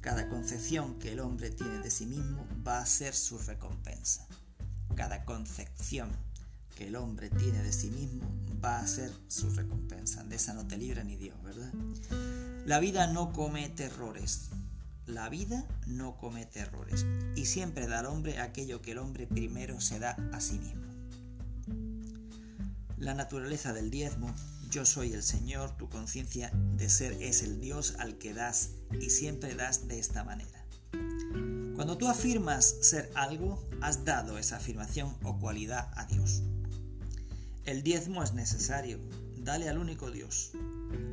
Cada 0.00 0.28
concepción 0.28 0.98
que 0.98 1.12
el 1.12 1.20
hombre 1.20 1.50
tiene 1.50 1.78
de 1.78 1.90
sí 1.90 2.06
mismo 2.06 2.46
va 2.66 2.80
a 2.80 2.86
ser 2.86 3.14
su 3.14 3.38
recompensa. 3.38 4.26
Cada 4.96 5.24
concepción 5.24 6.10
que 6.76 6.88
el 6.88 6.96
hombre 6.96 7.30
tiene 7.30 7.62
de 7.62 7.72
sí 7.72 7.90
mismo 7.90 8.26
va 8.64 8.78
a 8.78 8.86
ser 8.86 9.12
su 9.28 9.50
recompensa. 9.50 10.24
De 10.24 10.36
esa 10.36 10.54
no 10.54 10.66
te 10.66 10.76
libra 10.76 11.04
ni 11.04 11.16
Dios, 11.16 11.40
¿verdad? 11.42 11.72
La 12.66 12.80
vida 12.80 13.06
no 13.06 13.32
comete 13.32 13.84
errores. 13.84 14.50
La 15.06 15.28
vida 15.28 15.66
no 15.86 16.16
comete 16.16 16.60
errores 16.60 17.04
y 17.34 17.46
siempre 17.46 17.86
da 17.86 17.98
al 17.98 18.06
hombre 18.06 18.38
aquello 18.38 18.80
que 18.80 18.92
el 18.92 18.98
hombre 18.98 19.26
primero 19.26 19.80
se 19.80 19.98
da 19.98 20.16
a 20.32 20.40
sí 20.40 20.58
mismo. 20.58 20.79
La 23.00 23.14
naturaleza 23.14 23.72
del 23.72 23.90
diezmo, 23.90 24.34
yo 24.68 24.84
soy 24.84 25.14
el 25.14 25.22
Señor, 25.22 25.74
tu 25.78 25.88
conciencia 25.88 26.50
de 26.76 26.90
ser 26.90 27.14
es 27.14 27.42
el 27.42 27.58
Dios 27.58 27.94
al 27.98 28.18
que 28.18 28.34
das 28.34 28.72
y 29.00 29.08
siempre 29.08 29.54
das 29.54 29.88
de 29.88 29.98
esta 29.98 30.22
manera. 30.22 30.66
Cuando 31.74 31.96
tú 31.96 32.08
afirmas 32.08 32.76
ser 32.82 33.10
algo, 33.14 33.66
has 33.80 34.04
dado 34.04 34.36
esa 34.36 34.58
afirmación 34.58 35.16
o 35.22 35.38
cualidad 35.38 35.90
a 35.96 36.04
Dios. 36.04 36.42
El 37.64 37.82
diezmo 37.82 38.22
es 38.22 38.34
necesario, 38.34 39.00
dale 39.38 39.70
al 39.70 39.78
único 39.78 40.10
Dios. 40.10 40.52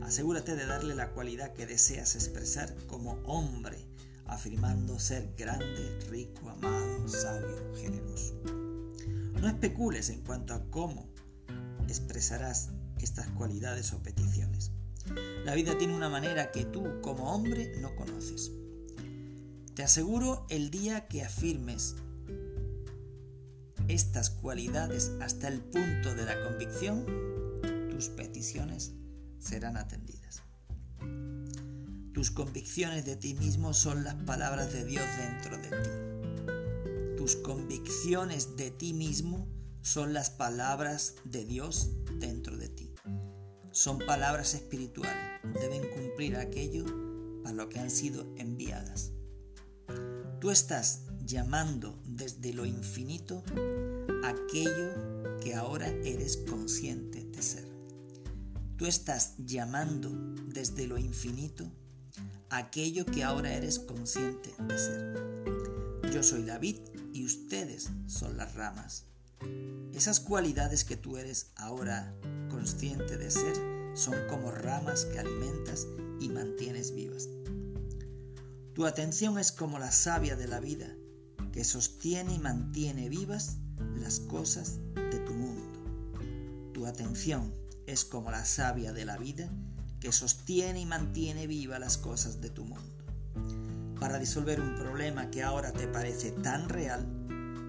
Asegúrate 0.01 0.57
de 0.57 0.65
darle 0.65 0.93
la 0.93 1.11
cualidad 1.11 1.53
que 1.53 1.65
deseas 1.65 2.15
expresar 2.15 2.75
como 2.87 3.13
hombre, 3.23 3.77
afirmando 4.25 4.99
ser 4.99 5.33
grande, 5.37 5.97
rico, 6.09 6.49
amado, 6.49 7.07
sabio, 7.07 7.73
generoso. 7.77 8.33
No 9.39 9.47
especules 9.47 10.09
en 10.09 10.19
cuanto 10.23 10.53
a 10.53 10.69
cómo 10.69 11.15
expresarás 11.87 12.69
estas 12.99 13.27
cualidades 13.29 13.93
o 13.93 14.01
peticiones. 14.03 14.71
La 15.45 15.55
vida 15.55 15.77
tiene 15.77 15.95
una 15.95 16.09
manera 16.09 16.51
que 16.51 16.65
tú 16.65 17.01
como 17.01 17.33
hombre 17.33 17.73
no 17.79 17.95
conoces. 17.95 18.51
Te 19.75 19.83
aseguro 19.83 20.45
el 20.49 20.69
día 20.69 21.07
que 21.07 21.23
afirmes 21.23 21.95
estas 23.87 24.29
cualidades 24.29 25.11
hasta 25.21 25.47
el 25.47 25.61
punto 25.61 26.13
de 26.13 26.25
la 26.25 26.43
convicción, 26.43 27.05
tus 27.89 28.09
peticiones 28.09 28.93
serán 29.39 29.77
atendidas. 29.77 30.43
Tus 32.13 32.31
convicciones 32.31 33.05
de 33.05 33.15
ti 33.15 33.35
mismo 33.35 33.73
son 33.73 34.03
las 34.03 34.15
palabras 34.15 34.73
de 34.73 34.83
Dios 34.83 35.05
dentro 35.17 35.57
de 35.57 35.69
ti. 35.69 37.17
Tus 37.17 37.35
convicciones 37.35 38.57
de 38.57 38.71
ti 38.71 38.93
mismo 38.93 39.47
son 39.87 40.11
las 40.11 40.29
palabras 40.29 41.15
de 41.23 41.45
Dios 41.45 41.91
dentro 42.19 42.57
de 42.57 42.67
ti. 42.67 42.93
Son 43.71 43.99
palabras 43.99 44.53
espirituales. 44.53 45.15
Deben 45.61 45.81
cumplir 45.95 46.35
aquello 46.35 46.83
para 47.41 47.55
lo 47.55 47.69
que 47.69 47.79
han 47.79 47.89
sido 47.89 48.27
enviadas. 48.35 49.13
Tú 50.41 50.51
estás 50.51 51.03
llamando 51.23 52.01
desde 52.03 52.51
lo 52.51 52.65
infinito 52.65 53.43
aquello 54.25 55.37
que 55.41 55.55
ahora 55.55 55.87
eres 55.87 56.35
consciente 56.35 57.23
de 57.23 57.41
ser. 57.41 57.65
Tú 58.75 58.87
estás 58.87 59.35
llamando 59.37 60.09
desde 60.49 60.85
lo 60.85 60.97
infinito 60.97 61.71
aquello 62.49 63.05
que 63.05 63.23
ahora 63.23 63.53
eres 63.53 63.79
consciente 63.79 64.53
de 64.67 64.77
ser. 64.77 66.11
Yo 66.13 66.23
soy 66.23 66.43
la 66.43 66.57
vid 66.57 66.79
y 67.13 67.23
ustedes 67.23 67.89
son 68.05 68.35
las 68.35 68.53
ramas. 68.53 69.05
Esas 69.93 70.19
cualidades 70.19 70.83
que 70.83 70.97
tú 70.97 71.17
eres 71.17 71.51
ahora 71.55 72.15
consciente 72.49 73.17
de 73.17 73.31
ser 73.31 73.55
son 73.95 74.15
como 74.29 74.51
ramas 74.51 75.05
que 75.05 75.19
alimentas 75.19 75.87
y 76.19 76.29
mantienes 76.29 76.93
vivas. 76.93 77.27
Tu 78.73 78.85
atención 78.85 79.39
es 79.39 79.51
como 79.51 79.79
la 79.79 79.91
savia 79.91 80.35
de 80.35 80.47
la 80.47 80.59
vida 80.59 80.95
que 81.51 81.63
sostiene 81.63 82.35
y 82.35 82.39
mantiene 82.39 83.09
vivas 83.09 83.57
las 83.99 84.19
cosas 84.19 84.79
de 84.93 85.19
tu 85.19 85.33
mundo. 85.33 86.71
Tu 86.73 86.85
atención 86.85 87.55
es 87.87 88.05
como 88.05 88.29
la 88.29 88.45
savia 88.45 88.93
de 88.93 89.05
la 89.05 89.17
vida 89.17 89.49
que 89.99 90.11
sostiene 90.11 90.81
y 90.81 90.85
mantiene 90.85 91.47
vivas 91.47 91.79
las 91.79 91.97
cosas 91.97 92.39
de 92.39 92.51
tu 92.51 92.65
mundo. 92.65 93.03
Para 93.99 94.19
disolver 94.19 94.61
un 94.61 94.75
problema 94.75 95.31
que 95.31 95.41
ahora 95.41 95.73
te 95.73 95.87
parece 95.87 96.31
tan 96.31 96.69
real, 96.69 97.07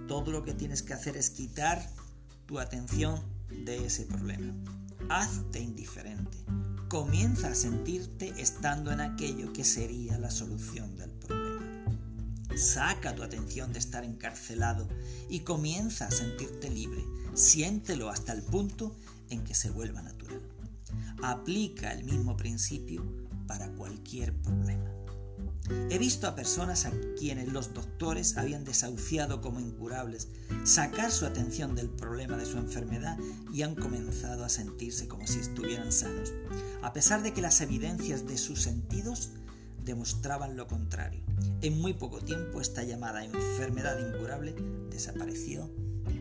todo 0.08 0.32
lo 0.32 0.42
que 0.42 0.54
tienes 0.54 0.82
que 0.82 0.94
hacer 0.94 1.16
es 1.16 1.30
quitar 1.30 1.86
tu 2.46 2.58
atención 2.58 3.22
de 3.64 3.84
ese 3.86 4.04
problema. 4.04 4.54
Hazte 5.10 5.60
indiferente. 5.60 6.38
Comienza 6.88 7.48
a 7.48 7.54
sentirte 7.54 8.32
estando 8.38 8.90
en 8.90 9.00
aquello 9.00 9.52
que 9.52 9.62
sería 9.62 10.18
la 10.18 10.30
solución 10.30 10.96
del 10.96 11.10
problema. 11.10 11.58
Saca 12.56 13.14
tu 13.14 13.22
atención 13.22 13.72
de 13.72 13.78
estar 13.78 14.02
encarcelado 14.02 14.88
y 15.28 15.40
comienza 15.40 16.06
a 16.06 16.10
sentirte 16.10 16.70
libre. 16.70 17.04
Siéntelo 17.34 18.08
hasta 18.08 18.32
el 18.32 18.42
punto 18.42 18.96
en 19.28 19.44
que 19.44 19.54
se 19.54 19.70
vuelva 19.70 20.02
natural. 20.02 20.40
Aplica 21.22 21.92
el 21.92 22.04
mismo 22.04 22.36
principio 22.36 23.04
para 23.46 23.68
cualquier 23.72 24.34
problema. 24.34 24.90
He 25.90 25.98
visto 25.98 26.26
a 26.26 26.34
personas 26.34 26.86
a 26.86 26.92
quienes 27.18 27.48
los 27.48 27.74
doctores 27.74 28.36
habían 28.36 28.64
desahuciado 28.64 29.40
como 29.40 29.60
incurables 29.60 30.28
sacar 30.64 31.10
su 31.10 31.26
atención 31.26 31.74
del 31.74 31.90
problema 31.90 32.36
de 32.36 32.46
su 32.46 32.56
enfermedad 32.56 33.18
y 33.52 33.62
han 33.62 33.74
comenzado 33.74 34.44
a 34.44 34.48
sentirse 34.48 35.08
como 35.08 35.26
si 35.26 35.40
estuvieran 35.40 35.92
sanos, 35.92 36.32
a 36.82 36.92
pesar 36.92 37.22
de 37.22 37.34
que 37.34 37.42
las 37.42 37.60
evidencias 37.60 38.26
de 38.26 38.38
sus 38.38 38.62
sentidos 38.62 39.30
demostraban 39.84 40.56
lo 40.56 40.66
contrario. 40.66 41.22
En 41.60 41.80
muy 41.80 41.94
poco 41.94 42.20
tiempo 42.20 42.60
esta 42.60 42.82
llamada 42.84 43.24
enfermedad 43.24 43.98
incurable 43.98 44.54
desapareció 44.90 45.70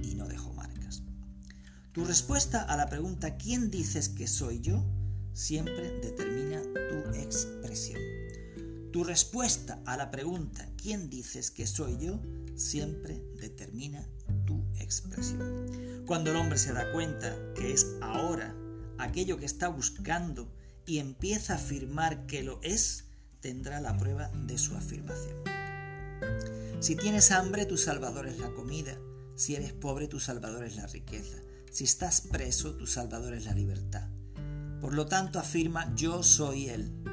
y 0.04 0.16
no 0.16 0.28
dejó 0.28 0.54
marcas. 0.54 1.04
Tu 1.94 2.04
respuesta 2.04 2.62
a 2.64 2.76
la 2.76 2.90
pregunta 2.90 3.38
¿quién 3.38 3.70
dices 3.70 4.10
que 4.10 4.28
soy 4.28 4.60
yo? 4.60 4.84
siempre 5.38 5.92
determina 6.02 6.64
tu 6.64 7.20
expresión. 7.20 8.02
Tu 8.98 9.04
respuesta 9.04 9.80
a 9.86 9.96
la 9.96 10.10
pregunta 10.10 10.68
¿quién 10.76 11.08
dices 11.08 11.52
que 11.52 11.68
soy 11.68 12.00
yo? 12.00 12.20
siempre 12.56 13.22
determina 13.40 14.04
tu 14.48 14.66
expresión. 14.80 16.04
Cuando 16.08 16.32
el 16.32 16.38
hombre 16.38 16.58
se 16.58 16.74
da 16.74 16.92
cuenta 16.92 17.38
que 17.54 17.74
es 17.74 17.86
ahora 18.02 18.56
aquello 18.98 19.38
que 19.38 19.46
está 19.46 19.68
buscando 19.68 20.52
y 20.88 20.98
empieza 20.98 21.54
a 21.54 21.58
afirmar 21.58 22.26
que 22.26 22.42
lo 22.42 22.60
es, 22.64 23.04
tendrá 23.40 23.80
la 23.82 23.96
prueba 23.98 24.32
de 24.48 24.58
su 24.58 24.76
afirmación. 24.76 25.44
Si 26.80 26.96
tienes 26.96 27.30
hambre, 27.30 27.68
tu 27.68 27.78
salvador 27.78 28.26
es 28.26 28.40
la 28.40 28.50
comida. 28.50 28.98
Si 29.36 29.54
eres 29.56 29.74
pobre, 29.74 30.08
tu 30.08 30.20
salvador 30.20 30.64
es 30.64 30.76
la 30.76 30.88
riqueza. 30.88 31.38
Si 31.72 31.84
estás 31.84 32.22
preso, 32.22 32.74
tu 32.74 32.88
salvador 32.88 33.36
es 33.36 33.46
la 33.46 33.54
libertad. 33.54 34.10
Por 34.82 34.96
lo 34.96 35.06
tanto, 35.06 35.38
afirma 35.38 35.94
yo 35.94 36.24
soy 36.24 36.70
Él 36.70 37.07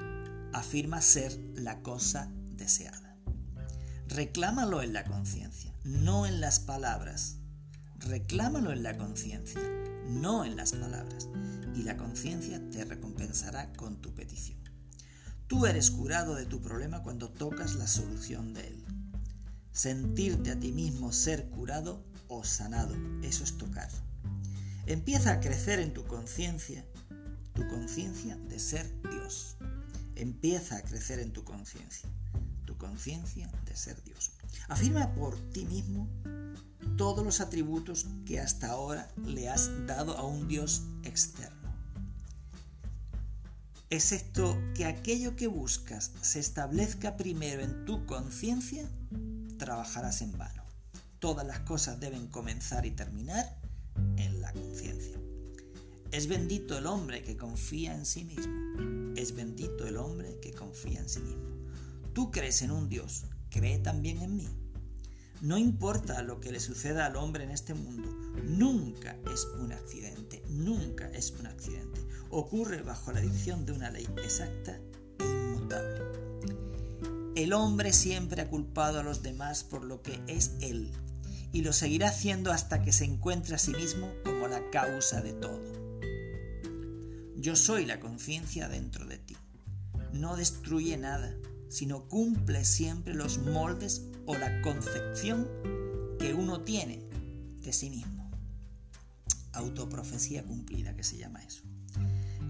afirma 0.55 1.03
ser 1.03 1.37
la 1.57 1.83
cosa 1.83 2.31
deseada. 2.57 3.17
Reclámalo 4.07 4.83
en 4.83 4.93
la 4.93 5.05
conciencia, 5.05 5.75
no 5.85 6.27
en 6.27 6.41
las 6.41 6.61
palabras. 6.61 7.39
Reclámalo 7.99 8.71
en 8.71 8.85
la 8.85 8.97
conciencia, 8.97 9.61
no 10.09 10.45
en 10.45 10.57
las 10.57 10.73
palabras, 10.73 11.29
y 11.75 11.83
la 11.83 11.97
conciencia 11.97 12.61
te 12.71 12.85
recompensará 12.85 13.73
con 13.73 14.01
tu 14.01 14.15
petición. 14.15 14.59
Tú 15.49 15.67
eres 15.67 15.91
curado 15.91 16.37
de 16.37 16.47
tu 16.47 16.61
problema 16.61 17.03
cuando 17.03 17.31
tocas 17.31 17.75
la 17.75 17.89
solución 17.89 18.55
de 18.55 18.69
él. 18.69 18.85
Sentirte 19.73 20.53
a 20.53 20.61
ti 20.61 20.71
mismo 20.71 21.13
ser 21.13 21.49
curado 21.51 22.05
o 22.29 22.45
sanado, 22.45 22.95
eso 23.23 23.43
es 23.43 23.59
tocar. 23.59 23.89
Empieza 24.87 25.33
a 25.33 25.41
crecer 25.41 25.81
en 25.81 25.93
tu 25.93 26.05
conciencia, 26.05 26.85
tu 27.55 27.67
conciencia 27.67 28.37
de 28.37 28.61
ser 28.61 28.89
Dios 29.11 29.54
empieza 30.17 30.77
a 30.77 30.83
crecer 30.83 31.19
en 31.19 31.33
tu 31.33 31.45
conciencia, 31.45 32.09
tu 32.65 32.77
conciencia 32.77 33.51
de 33.65 33.77
ser 33.77 34.03
Dios. 34.05 34.33
Afirma 34.69 35.15
por 35.15 35.37
ti 35.51 35.65
mismo 35.65 36.09
todos 36.97 37.25
los 37.25 37.41
atributos 37.41 38.07
que 38.27 38.41
hasta 38.41 38.71
ahora 38.71 39.09
le 39.25 39.49
has 39.49 39.87
dado 39.87 40.17
a 40.17 40.25
un 40.25 40.49
Dios 40.49 40.83
externo. 41.03 41.65
Excepto 43.91 44.59
que 44.75 44.87
aquello 44.87 45.37
que 45.37 45.47
buscas 45.47 46.13
se 46.21 46.41
establezca 46.41 47.17
primero 47.17 47.63
en 47.63 47.85
tu 47.85 48.07
conciencia, 48.07 48.89
trabajarás 49.59 50.23
en 50.23 50.37
vano. 50.37 50.65
Todas 51.19 51.47
las 51.47 51.61
cosas 51.61 52.01
deben 52.01 52.27
comenzar 52.27 52.87
y 52.87 52.91
terminar. 52.91 53.57
Es 56.15 56.29
bendito 56.29 56.79
el 56.79 56.87
hombre 56.87 57.25
que 57.25 57.37
confía 57.37 57.93
en 57.93 58.07
sí 58.07 58.25
mismo 58.25 59.15
es 59.17 59.35
bendito 59.35 59.87
el 59.87 59.97
hombre 59.97 60.39
que 60.41 60.53
confía 60.53 61.01
en 61.01 61.09
sí 61.09 61.19
mismo. 61.21 61.43
Tú 62.13 62.31
crees 62.31 62.63
en 62.63 62.71
un 62.71 62.89
Dios, 62.89 63.25
cree 63.51 63.79
también 63.79 64.21
en 64.23 64.37
mí. 64.37 64.49
No 65.41 65.59
importa 65.59 66.23
lo 66.23 66.41
que 66.41 66.53
le 66.53 66.61
suceda 66.61 67.07
al 67.07 67.17
hombre 67.17 67.43
en 67.43 67.51
este 67.51 67.75
mundo, 67.75 68.09
nunca 68.45 69.17
es 69.33 69.49
un 69.59 69.73
accidente, 69.73 70.43
nunca 70.49 71.11
es 71.11 71.33
un 71.33 71.49
accidente. 71.49 72.01
Ocurre 72.31 72.83
bajo 72.83 73.11
la 73.11 73.21
dicción 73.21 73.67
de 73.67 73.73
una 73.73 73.91
ley 73.91 74.07
exacta 74.23 74.79
e 75.19 75.25
inmutable. 75.25 76.01
El 77.35 77.53
hombre 77.53 77.93
siempre 77.93 78.43
ha 78.43 78.49
culpado 78.49 79.01
a 79.01 79.03
los 79.03 79.23
demás 79.23 79.65
por 79.65 79.85
lo 79.85 80.01
que 80.01 80.23
es 80.29 80.53
él, 80.61 80.93
y 81.51 81.63
lo 81.63 81.73
seguirá 81.73 82.09
haciendo 82.09 82.53
hasta 82.53 82.83
que 82.83 82.93
se 82.93 83.05
encuentre 83.05 83.57
a 83.57 83.59
sí 83.59 83.73
mismo 83.73 84.09
como 84.25 84.47
la 84.47 84.71
causa 84.71 85.21
de 85.21 85.33
todo. 85.33 85.84
Yo 87.45 87.57
soy 87.57 87.85
la 87.85 88.01
conciencia 88.01 88.71
dentro 88.71 89.05
de 89.05 89.19
ti. 89.19 89.37
No 90.15 90.35
destruye 90.35 90.97
nada, 90.97 91.37
sino 91.69 92.09
cumple 92.09 92.65
siempre 92.65 93.13
los 93.13 93.37
moldes 93.37 94.07
o 94.25 94.35
la 94.35 94.63
concepción 94.63 95.47
que 96.19 96.33
uno 96.33 96.63
tiene 96.63 97.07
de 97.61 97.71
sí 97.75 97.91
mismo. 97.91 98.31
Autoprofecía 99.53 100.43
cumplida, 100.43 100.97
que 100.97 101.05
se 101.05 101.19
llama 101.19 101.45
eso. 101.45 101.65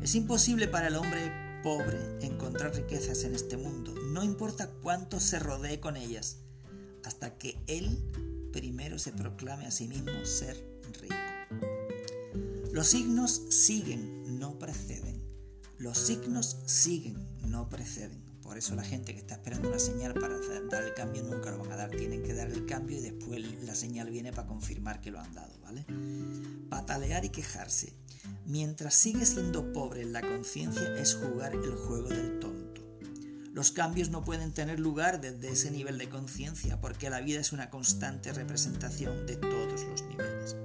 Es 0.00 0.14
imposible 0.14 0.68
para 0.68 0.86
el 0.86 0.94
hombre 0.94 1.32
pobre 1.64 1.98
encontrar 2.20 2.76
riquezas 2.76 3.24
en 3.24 3.34
este 3.34 3.56
mundo, 3.56 3.96
no 4.12 4.22
importa 4.22 4.70
cuánto 4.80 5.18
se 5.18 5.40
rodee 5.40 5.80
con 5.80 5.96
ellas, 5.96 6.36
hasta 7.02 7.36
que 7.36 7.60
él 7.66 7.98
primero 8.52 9.00
se 9.00 9.10
proclame 9.10 9.66
a 9.66 9.72
sí 9.72 9.88
mismo 9.88 10.24
ser 10.24 10.56
rico. 11.00 11.16
Los 12.74 12.88
signos 12.88 13.42
siguen, 13.50 14.23
no 14.38 14.58
preceden. 14.58 15.22
Los 15.78 15.98
signos 15.98 16.58
siguen, 16.66 17.16
no 17.46 17.68
preceden. 17.68 18.22
Por 18.42 18.58
eso 18.58 18.74
la 18.74 18.84
gente 18.84 19.14
que 19.14 19.20
está 19.20 19.34
esperando 19.34 19.70
una 19.70 19.78
señal 19.78 20.12
para 20.14 20.38
dar 20.70 20.84
el 20.84 20.92
cambio 20.94 21.22
nunca 21.22 21.50
lo 21.50 21.58
van 21.58 21.72
a 21.72 21.76
dar. 21.76 21.90
Tienen 21.90 22.22
que 22.22 22.34
dar 22.34 22.48
el 22.48 22.66
cambio 22.66 22.98
y 22.98 23.00
después 23.00 23.40
la 23.62 23.74
señal 23.74 24.10
viene 24.10 24.32
para 24.32 24.46
confirmar 24.46 25.00
que 25.00 25.10
lo 25.10 25.18
han 25.18 25.32
dado, 25.34 25.58
¿vale? 25.60 25.86
Patalear 26.68 27.24
y 27.24 27.30
quejarse. 27.30 27.94
Mientras 28.46 28.94
sigue 28.94 29.24
siendo 29.24 29.72
pobre 29.72 30.02
en 30.02 30.12
la 30.12 30.20
conciencia 30.20 30.94
es 30.96 31.14
jugar 31.14 31.54
el 31.54 31.74
juego 31.74 32.08
del 32.08 32.38
tonto. 32.38 32.82
Los 33.54 33.70
cambios 33.70 34.10
no 34.10 34.24
pueden 34.24 34.52
tener 34.52 34.78
lugar 34.78 35.20
desde 35.20 35.50
ese 35.50 35.70
nivel 35.70 35.96
de 35.96 36.08
conciencia 36.08 36.80
porque 36.80 37.08
la 37.08 37.20
vida 37.20 37.40
es 37.40 37.52
una 37.52 37.70
constante 37.70 38.32
representación 38.32 39.26
de 39.26 39.36
todos 39.36 39.84
los 39.84 40.02
niveles. 40.02 40.56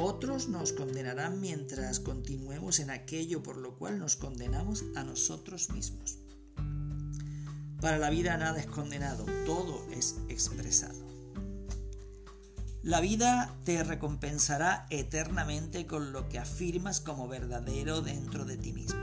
Otros 0.00 0.48
nos 0.48 0.72
condenarán 0.72 1.40
mientras 1.40 1.98
continuemos 1.98 2.78
en 2.78 2.90
aquello 2.90 3.42
por 3.42 3.56
lo 3.56 3.76
cual 3.76 3.98
nos 3.98 4.14
condenamos 4.14 4.84
a 4.94 5.02
nosotros 5.02 5.70
mismos. 5.70 6.18
Para 7.80 7.98
la 7.98 8.08
vida 8.08 8.36
nada 8.36 8.60
es 8.60 8.66
condenado, 8.66 9.26
todo 9.44 9.84
es 9.90 10.14
expresado. 10.28 11.04
La 12.84 13.00
vida 13.00 13.56
te 13.64 13.82
recompensará 13.82 14.86
eternamente 14.90 15.88
con 15.88 16.12
lo 16.12 16.28
que 16.28 16.38
afirmas 16.38 17.00
como 17.00 17.26
verdadero 17.26 18.00
dentro 18.00 18.44
de 18.44 18.56
ti 18.56 18.72
mismo. 18.72 19.00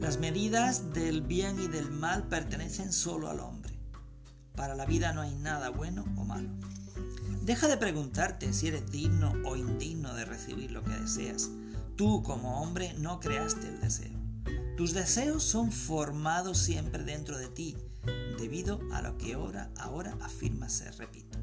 Las 0.00 0.18
medidas 0.18 0.92
del 0.92 1.22
bien 1.22 1.60
y 1.60 1.68
del 1.68 1.92
mal 1.92 2.26
pertenecen 2.26 2.92
solo 2.92 3.30
al 3.30 3.38
hombre. 3.38 3.78
Para 4.56 4.74
la 4.74 4.86
vida 4.86 5.12
no 5.12 5.20
hay 5.20 5.36
nada 5.36 5.70
bueno 5.70 6.04
o 6.16 6.24
malo. 6.24 6.50
Deja 7.44 7.68
de 7.68 7.76
preguntarte 7.76 8.54
si 8.54 8.68
eres 8.68 8.90
digno 8.90 9.34
o 9.44 9.54
indigno 9.54 10.14
de 10.14 10.24
recibir 10.24 10.70
lo 10.70 10.82
que 10.82 10.94
deseas. 10.94 11.50
Tú 11.94 12.22
como 12.22 12.62
hombre 12.62 12.94
no 12.94 13.20
creaste 13.20 13.68
el 13.68 13.80
deseo. 13.80 14.18
Tus 14.78 14.94
deseos 14.94 15.42
son 15.42 15.70
formados 15.70 16.56
siempre 16.56 17.04
dentro 17.04 17.36
de 17.36 17.48
ti, 17.48 17.76
debido 18.38 18.80
a 18.92 19.02
lo 19.02 19.18
que 19.18 19.34
ahora, 19.34 19.70
ahora 19.76 20.16
afirmas 20.22 20.72
ser, 20.72 20.96
repito. 20.96 21.38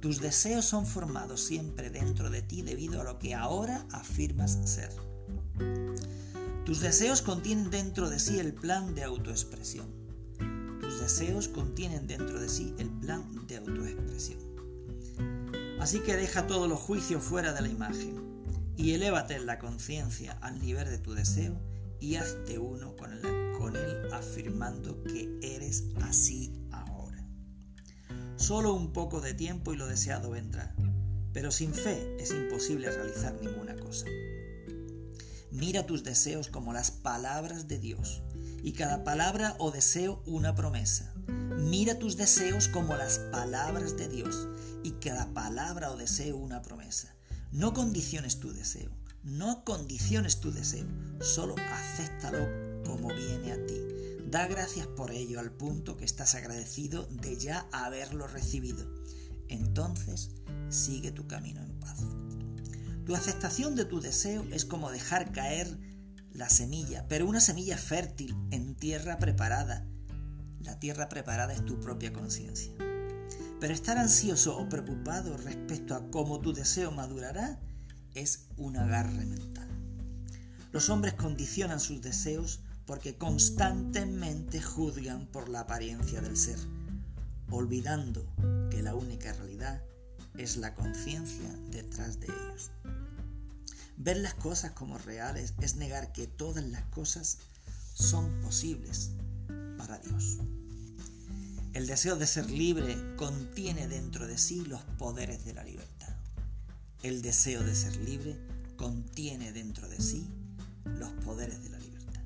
Tus 0.00 0.20
deseos 0.20 0.64
son 0.64 0.84
formados 0.86 1.40
siempre 1.40 1.88
dentro 1.88 2.30
de 2.30 2.42
ti 2.42 2.62
debido 2.62 3.00
a 3.00 3.04
lo 3.04 3.20
que 3.20 3.36
ahora 3.36 3.86
afirmas 3.92 4.58
ser. 4.64 4.90
Tus 6.64 6.80
deseos 6.80 7.22
contienen 7.22 7.70
dentro 7.70 8.10
de 8.10 8.18
sí 8.18 8.40
el 8.40 8.54
plan 8.54 8.92
de 8.96 9.04
autoexpresión. 9.04 9.86
Tus 10.80 10.98
deseos 10.98 11.46
contienen 11.46 12.08
dentro 12.08 12.40
de 12.40 12.48
sí 12.48 12.74
el 12.78 12.90
plan 12.90 13.46
de 13.46 13.58
autoexpresión. 13.58 14.47
Así 15.80 16.00
que 16.00 16.16
deja 16.16 16.46
todos 16.46 16.68
los 16.68 16.80
juicios 16.80 17.22
fuera 17.22 17.52
de 17.52 17.62
la 17.62 17.68
imagen 17.68 18.28
y 18.76 18.92
elévate 18.92 19.34
en 19.34 19.46
la 19.46 19.58
conciencia 19.58 20.38
al 20.40 20.60
nivel 20.60 20.88
de 20.88 20.98
tu 20.98 21.14
deseo 21.14 21.60
y 22.00 22.16
hazte 22.16 22.58
uno 22.58 22.94
con 22.96 23.12
él, 23.12 23.22
con 23.58 23.76
él 23.76 24.12
afirmando 24.12 25.02
que 25.04 25.38
eres 25.42 25.84
así 26.02 26.52
ahora. 26.70 27.24
Solo 28.36 28.74
un 28.74 28.92
poco 28.92 29.20
de 29.20 29.34
tiempo 29.34 29.72
y 29.72 29.76
lo 29.76 29.86
deseado 29.86 30.30
vendrá, 30.30 30.74
pero 31.32 31.50
sin 31.50 31.74
fe 31.74 32.16
es 32.18 32.30
imposible 32.30 32.90
realizar 32.90 33.34
ninguna 33.40 33.76
cosa. 33.76 34.06
Mira 35.50 35.86
tus 35.86 36.04
deseos 36.04 36.48
como 36.48 36.72
las 36.72 36.90
palabras 36.90 37.68
de 37.68 37.78
Dios 37.78 38.22
y 38.62 38.72
cada 38.72 39.02
palabra 39.02 39.56
o 39.58 39.70
deseo 39.70 40.22
una 40.26 40.54
promesa. 40.54 41.14
Mira 41.58 41.98
tus 41.98 42.16
deseos 42.16 42.68
como 42.68 42.96
las 42.96 43.18
palabras 43.18 43.96
de 43.96 44.08
Dios 44.08 44.48
y 44.84 44.92
cada 44.92 45.34
palabra 45.34 45.90
o 45.90 45.96
deseo 45.96 46.36
una 46.36 46.62
promesa. 46.62 47.14
No 47.50 47.74
condiciones 47.74 48.38
tu 48.40 48.52
deseo, 48.52 48.90
no 49.24 49.64
condiciones 49.64 50.40
tu 50.40 50.52
deseo, 50.52 50.86
solo 51.20 51.56
acéptalo 51.72 52.82
como 52.84 53.08
viene 53.08 53.52
a 53.52 53.66
ti. 53.66 53.80
Da 54.30 54.46
gracias 54.46 54.86
por 54.86 55.10
ello 55.10 55.40
al 55.40 55.50
punto 55.50 55.96
que 55.96 56.04
estás 56.04 56.34
agradecido 56.34 57.06
de 57.06 57.36
ya 57.36 57.66
haberlo 57.72 58.26
recibido. 58.26 58.86
Entonces 59.48 60.30
sigue 60.68 61.10
tu 61.10 61.26
camino 61.26 61.62
en 61.62 61.80
paz. 61.80 62.00
Tu 63.04 63.14
aceptación 63.14 63.74
de 63.74 63.84
tu 63.84 64.00
deseo 64.00 64.44
es 64.52 64.64
como 64.64 64.90
dejar 64.90 65.32
caer 65.32 65.78
la 66.30 66.48
semilla, 66.50 67.06
pero 67.08 67.26
una 67.26 67.40
semilla 67.40 67.76
fértil 67.76 68.36
en 68.50 68.74
tierra 68.74 69.18
preparada. 69.18 69.86
La 70.60 70.78
tierra 70.80 71.08
preparada 71.08 71.52
es 71.52 71.64
tu 71.64 71.80
propia 71.80 72.12
conciencia. 72.12 72.72
Pero 73.60 73.72
estar 73.72 73.98
ansioso 73.98 74.58
o 74.58 74.68
preocupado 74.68 75.36
respecto 75.36 75.94
a 75.94 76.10
cómo 76.10 76.40
tu 76.40 76.52
deseo 76.52 76.90
madurará 76.90 77.60
es 78.14 78.46
un 78.56 78.76
agarre 78.76 79.24
mental. 79.24 79.68
Los 80.72 80.90
hombres 80.90 81.14
condicionan 81.14 81.80
sus 81.80 82.02
deseos 82.02 82.60
porque 82.86 83.16
constantemente 83.16 84.60
juzgan 84.60 85.26
por 85.26 85.48
la 85.48 85.60
apariencia 85.60 86.20
del 86.20 86.36
ser, 86.36 86.58
olvidando 87.50 88.26
que 88.70 88.82
la 88.82 88.94
única 88.94 89.32
realidad 89.32 89.82
es 90.36 90.56
la 90.56 90.74
conciencia 90.74 91.48
detrás 91.70 92.20
de 92.20 92.26
ellos. 92.26 92.70
Ver 93.96 94.18
las 94.18 94.34
cosas 94.34 94.72
como 94.72 94.98
reales 94.98 95.54
es 95.60 95.76
negar 95.76 96.12
que 96.12 96.26
todas 96.26 96.64
las 96.64 96.84
cosas 96.84 97.38
son 97.94 98.40
posibles 98.40 99.10
para 99.78 99.98
Dios. 99.98 100.38
El 101.72 101.86
deseo 101.86 102.16
de 102.16 102.26
ser 102.26 102.50
libre 102.50 102.96
contiene 103.16 103.88
dentro 103.88 104.26
de 104.26 104.36
sí 104.36 104.64
los 104.66 104.82
poderes 104.98 105.44
de 105.44 105.54
la 105.54 105.64
libertad. 105.64 106.14
El 107.02 107.22
deseo 107.22 107.62
de 107.62 107.74
ser 107.74 107.96
libre 107.96 108.36
contiene 108.76 109.52
dentro 109.52 109.88
de 109.88 110.00
sí 110.00 110.28
los 110.84 111.12
poderes 111.24 111.62
de 111.62 111.70
la 111.70 111.78
libertad. 111.78 112.20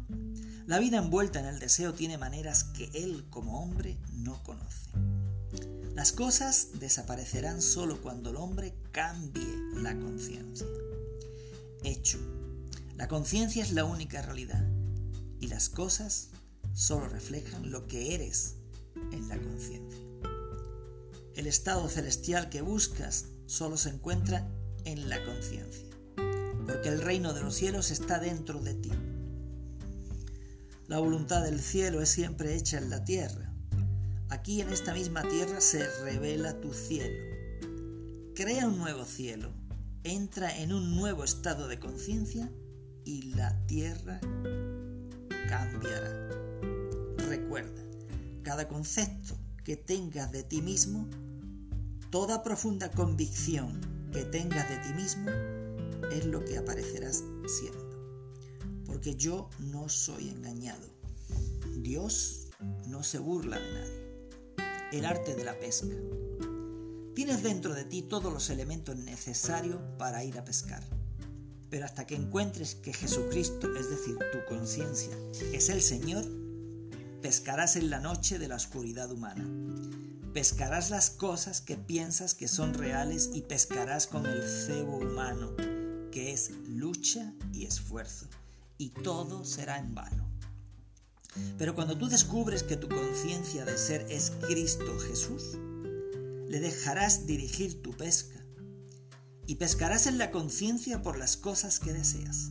La 0.66 0.78
vida 0.78 0.98
envuelta 0.98 1.40
en 1.40 1.46
el 1.46 1.58
deseo 1.58 1.92
tiene 1.92 2.18
maneras 2.18 2.64
que 2.64 2.90
él 2.94 3.26
como 3.30 3.62
hombre 3.62 3.98
no 4.14 4.42
conoce. 4.42 4.90
Las 5.94 6.12
cosas 6.12 6.80
desaparecerán 6.80 7.60
solo 7.60 8.00
cuando 8.00 8.30
el 8.30 8.36
hombre 8.36 8.74
cambie 8.92 9.46
la 9.74 9.94
conciencia. 9.98 10.66
Hecho. 11.84 12.18
La 12.96 13.08
conciencia 13.08 13.62
es 13.62 13.72
la 13.72 13.84
única 13.84 14.22
realidad 14.22 14.64
y 15.40 15.48
las 15.48 15.68
cosas 15.68 16.28
solo 16.72 17.08
reflejan 17.08 17.70
lo 17.70 17.86
que 17.86 18.14
eres 18.14 18.56
en 19.12 19.28
la 19.28 19.40
conciencia. 19.40 20.00
El 21.34 21.46
estado 21.46 21.88
celestial 21.88 22.50
que 22.50 22.62
buscas 22.62 23.26
solo 23.46 23.76
se 23.76 23.90
encuentra 23.90 24.48
en 24.84 25.08
la 25.08 25.24
conciencia, 25.24 25.88
porque 26.66 26.88
el 26.88 27.00
reino 27.00 27.32
de 27.32 27.40
los 27.40 27.54
cielos 27.54 27.90
está 27.90 28.18
dentro 28.18 28.60
de 28.60 28.74
ti. 28.74 28.90
La 30.88 30.98
voluntad 30.98 31.42
del 31.42 31.60
cielo 31.60 32.02
es 32.02 32.10
siempre 32.10 32.54
hecha 32.54 32.78
en 32.78 32.90
la 32.90 33.04
tierra. 33.04 33.52
Aquí 34.28 34.60
en 34.60 34.70
esta 34.70 34.92
misma 34.92 35.22
tierra 35.28 35.60
se 35.60 35.86
revela 36.02 36.60
tu 36.60 36.72
cielo. 36.72 37.18
Crea 38.34 38.66
un 38.66 38.78
nuevo 38.78 39.04
cielo, 39.04 39.52
entra 40.04 40.58
en 40.58 40.72
un 40.72 40.96
nuevo 40.96 41.24
estado 41.24 41.68
de 41.68 41.78
conciencia 41.78 42.50
y 43.04 43.34
la 43.34 43.64
tierra 43.66 44.20
cambiará. 45.48 46.41
Recuerda, 47.32 47.82
cada 48.42 48.68
concepto 48.68 49.38
que 49.64 49.78
tengas 49.78 50.30
de 50.32 50.42
ti 50.42 50.60
mismo, 50.60 51.08
toda 52.10 52.42
profunda 52.42 52.90
convicción 52.90 53.80
que 54.12 54.26
tengas 54.26 54.68
de 54.68 54.76
ti 54.76 54.92
mismo 54.92 55.30
es 56.12 56.26
lo 56.26 56.44
que 56.44 56.58
aparecerás 56.58 57.24
siendo. 57.46 58.84
Porque 58.84 59.14
yo 59.14 59.48
no 59.60 59.88
soy 59.88 60.28
engañado. 60.28 60.86
Dios 61.78 62.50
no 62.88 63.02
se 63.02 63.18
burla 63.18 63.58
de 63.58 63.72
nadie. 63.72 64.28
El 64.92 65.06
arte 65.06 65.34
de 65.34 65.44
la 65.44 65.58
pesca. 65.58 65.96
Tienes 67.14 67.42
dentro 67.42 67.72
de 67.72 67.84
ti 67.84 68.02
todos 68.02 68.30
los 68.30 68.50
elementos 68.50 68.94
necesarios 68.96 69.80
para 69.96 70.22
ir 70.22 70.36
a 70.36 70.44
pescar. 70.44 70.84
Pero 71.70 71.86
hasta 71.86 72.06
que 72.06 72.14
encuentres 72.14 72.74
que 72.74 72.92
Jesucristo, 72.92 73.74
es 73.74 73.88
decir, 73.88 74.18
tu 74.32 74.54
conciencia, 74.54 75.16
es 75.54 75.70
el 75.70 75.80
Señor, 75.80 76.41
pescarás 77.22 77.76
en 77.76 77.88
la 77.88 78.00
noche 78.00 78.40
de 78.40 78.48
la 78.48 78.56
oscuridad 78.56 79.10
humana. 79.12 79.48
Pescarás 80.34 80.90
las 80.90 81.08
cosas 81.10 81.60
que 81.60 81.76
piensas 81.76 82.34
que 82.34 82.48
son 82.48 82.74
reales 82.74 83.30
y 83.32 83.42
pescarás 83.42 84.08
con 84.08 84.26
el 84.26 84.42
cebo 84.42 84.96
humano, 84.96 85.54
que 86.10 86.32
es 86.32 86.50
lucha 86.66 87.32
y 87.52 87.64
esfuerzo, 87.64 88.26
y 88.76 88.90
todo 88.90 89.44
será 89.44 89.78
en 89.78 89.94
vano. 89.94 90.28
Pero 91.58 91.74
cuando 91.76 91.96
tú 91.96 92.08
descubres 92.08 92.64
que 92.64 92.76
tu 92.76 92.88
conciencia 92.88 93.64
de 93.64 93.78
ser 93.78 94.04
es 94.10 94.32
Cristo 94.48 94.98
Jesús, 94.98 95.56
le 96.48 96.60
dejarás 96.60 97.26
dirigir 97.26 97.82
tu 97.82 97.92
pesca 97.92 98.40
y 99.46 99.54
pescarás 99.54 100.06
en 100.06 100.18
la 100.18 100.30
conciencia 100.30 101.02
por 101.02 101.16
las 101.16 101.36
cosas 101.36 101.78
que 101.78 101.92
deseas. 101.92 102.50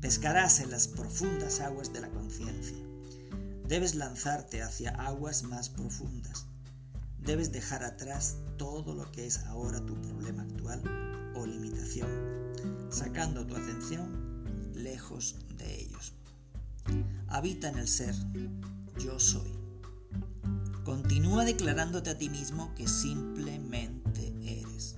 Pescarás 0.00 0.60
en 0.60 0.70
las 0.70 0.88
profundas 0.88 1.60
aguas 1.60 1.92
de 1.92 2.00
la 2.00 2.10
conciencia. 2.10 2.83
Debes 3.66 3.94
lanzarte 3.94 4.62
hacia 4.62 4.90
aguas 4.90 5.42
más 5.42 5.70
profundas. 5.70 6.46
Debes 7.18 7.50
dejar 7.50 7.82
atrás 7.82 8.36
todo 8.58 8.94
lo 8.94 9.10
que 9.10 9.26
es 9.26 9.38
ahora 9.44 9.84
tu 9.86 9.98
problema 10.02 10.42
actual 10.42 10.82
o 11.34 11.46
limitación, 11.46 12.08
sacando 12.90 13.46
tu 13.46 13.56
atención 13.56 14.44
lejos 14.74 15.36
de 15.56 15.80
ellos. 15.80 16.12
Habita 17.28 17.70
en 17.70 17.78
el 17.78 17.88
ser, 17.88 18.14
yo 18.98 19.18
soy. 19.18 19.50
Continúa 20.84 21.46
declarándote 21.46 22.10
a 22.10 22.18
ti 22.18 22.28
mismo 22.28 22.74
que 22.74 22.86
simplemente 22.86 24.34
eres. 24.42 24.96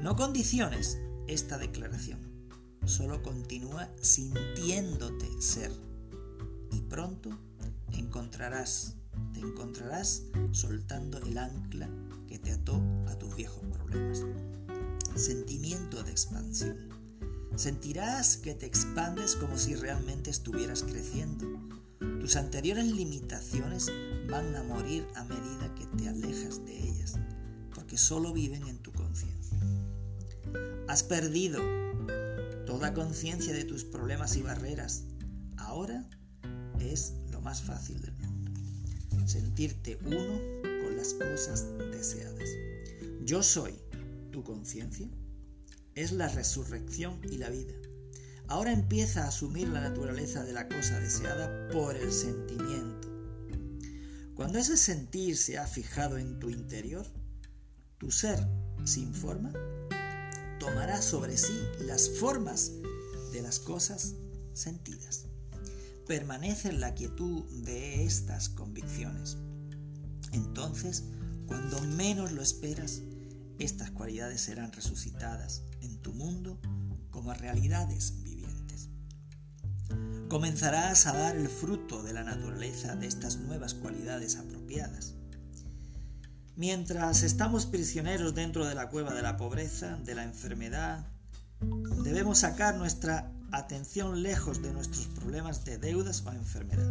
No 0.00 0.16
condiciones 0.16 0.98
esta 1.28 1.58
declaración, 1.58 2.48
solo 2.86 3.22
continúa 3.22 3.90
sintiéndote 4.00 5.28
ser. 5.42 5.70
Y 6.72 6.80
pronto 6.80 7.38
encontrarás, 7.98 8.96
te 9.32 9.40
encontrarás 9.40 10.24
soltando 10.52 11.18
el 11.18 11.36
ancla 11.38 11.88
que 12.28 12.38
te 12.38 12.52
ató 12.52 12.80
a 13.08 13.16
tus 13.18 13.34
viejos 13.36 13.62
problemas. 13.72 14.24
Sentimiento 15.14 16.02
de 16.02 16.10
expansión. 16.10 16.88
Sentirás 17.56 18.38
que 18.38 18.54
te 18.54 18.66
expandes 18.66 19.36
como 19.36 19.58
si 19.58 19.74
realmente 19.74 20.30
estuvieras 20.30 20.82
creciendo. 20.82 21.46
Tus 22.20 22.36
anteriores 22.36 22.86
limitaciones 22.86 23.92
van 24.30 24.54
a 24.56 24.62
morir 24.62 25.06
a 25.16 25.24
medida 25.24 25.74
que 25.74 25.86
te 25.98 26.08
alejas 26.08 26.64
de 26.64 26.88
ellas, 26.88 27.18
porque 27.74 27.98
solo 27.98 28.32
viven 28.32 28.66
en 28.68 28.78
tu 28.78 28.92
conciencia. 28.92 29.58
Has 30.88 31.02
perdido 31.02 31.60
toda 32.64 32.94
conciencia 32.94 33.52
de 33.52 33.64
tus 33.64 33.84
problemas 33.84 34.36
y 34.36 34.42
barreras. 34.42 35.04
Ahora 35.58 36.08
es 36.80 37.14
más 37.42 37.62
fácil 37.62 38.00
del 38.00 38.14
mundo. 38.14 38.50
Sentirte 39.26 39.98
uno 40.04 40.40
con 40.82 40.96
las 40.96 41.14
cosas 41.14 41.66
deseadas. 41.92 42.48
Yo 43.24 43.42
soy 43.42 43.74
tu 44.30 44.42
conciencia. 44.42 45.08
Es 45.94 46.12
la 46.12 46.28
resurrección 46.28 47.20
y 47.30 47.36
la 47.36 47.50
vida. 47.50 47.74
Ahora 48.48 48.72
empieza 48.72 49.24
a 49.24 49.28
asumir 49.28 49.68
la 49.68 49.80
naturaleza 49.80 50.42
de 50.44 50.52
la 50.52 50.68
cosa 50.68 50.98
deseada 50.98 51.68
por 51.70 51.96
el 51.96 52.12
sentimiento 52.12 53.12
cuando 54.34 54.58
ese 54.58 54.76
sentir 54.76 55.36
se 55.36 55.58
ha 55.58 55.66
fijado 55.66 56.16
en 56.16 56.40
tu 56.40 56.48
interior, 56.50 57.06
tu 57.98 58.10
ser 58.10 58.44
sin 58.84 59.14
forma 59.14 59.52
tomará 60.58 61.02
sobre 61.02 61.36
sí 61.36 61.60
las 61.80 62.08
formas 62.18 62.72
de 63.32 63.42
las 63.42 63.60
cosas 63.60 64.14
sentidas. 64.54 65.26
Permanece 66.06 66.68
en 66.68 66.80
la 66.80 66.94
quietud 66.94 67.44
de 67.64 68.04
estas 68.04 68.48
convicciones. 68.48 69.38
Entonces, 70.32 71.04
cuando 71.46 71.80
menos 71.82 72.32
lo 72.32 72.42
esperas, 72.42 73.02
estas 73.58 73.90
cualidades 73.90 74.40
serán 74.40 74.72
resucitadas 74.72 75.62
en 75.80 75.98
tu 76.02 76.12
mundo 76.12 76.60
como 77.10 77.32
realidades 77.34 78.14
comenzarás 80.32 81.06
a 81.06 81.12
dar 81.12 81.36
el 81.36 81.46
fruto 81.46 82.02
de 82.02 82.14
la 82.14 82.24
naturaleza 82.24 82.96
de 82.96 83.06
estas 83.06 83.36
nuevas 83.36 83.74
cualidades 83.74 84.36
apropiadas. 84.36 85.12
Mientras 86.56 87.22
estamos 87.22 87.66
prisioneros 87.66 88.34
dentro 88.34 88.64
de 88.64 88.74
la 88.74 88.88
cueva 88.88 89.12
de 89.12 89.20
la 89.20 89.36
pobreza, 89.36 89.98
de 89.98 90.14
la 90.14 90.24
enfermedad, 90.24 91.06
debemos 92.02 92.38
sacar 92.38 92.76
nuestra 92.76 93.30
atención 93.52 94.22
lejos 94.22 94.62
de 94.62 94.72
nuestros 94.72 95.06
problemas 95.06 95.64
de 95.64 95.78
deudas 95.78 96.24
o 96.26 96.32
enfermedad 96.32 96.90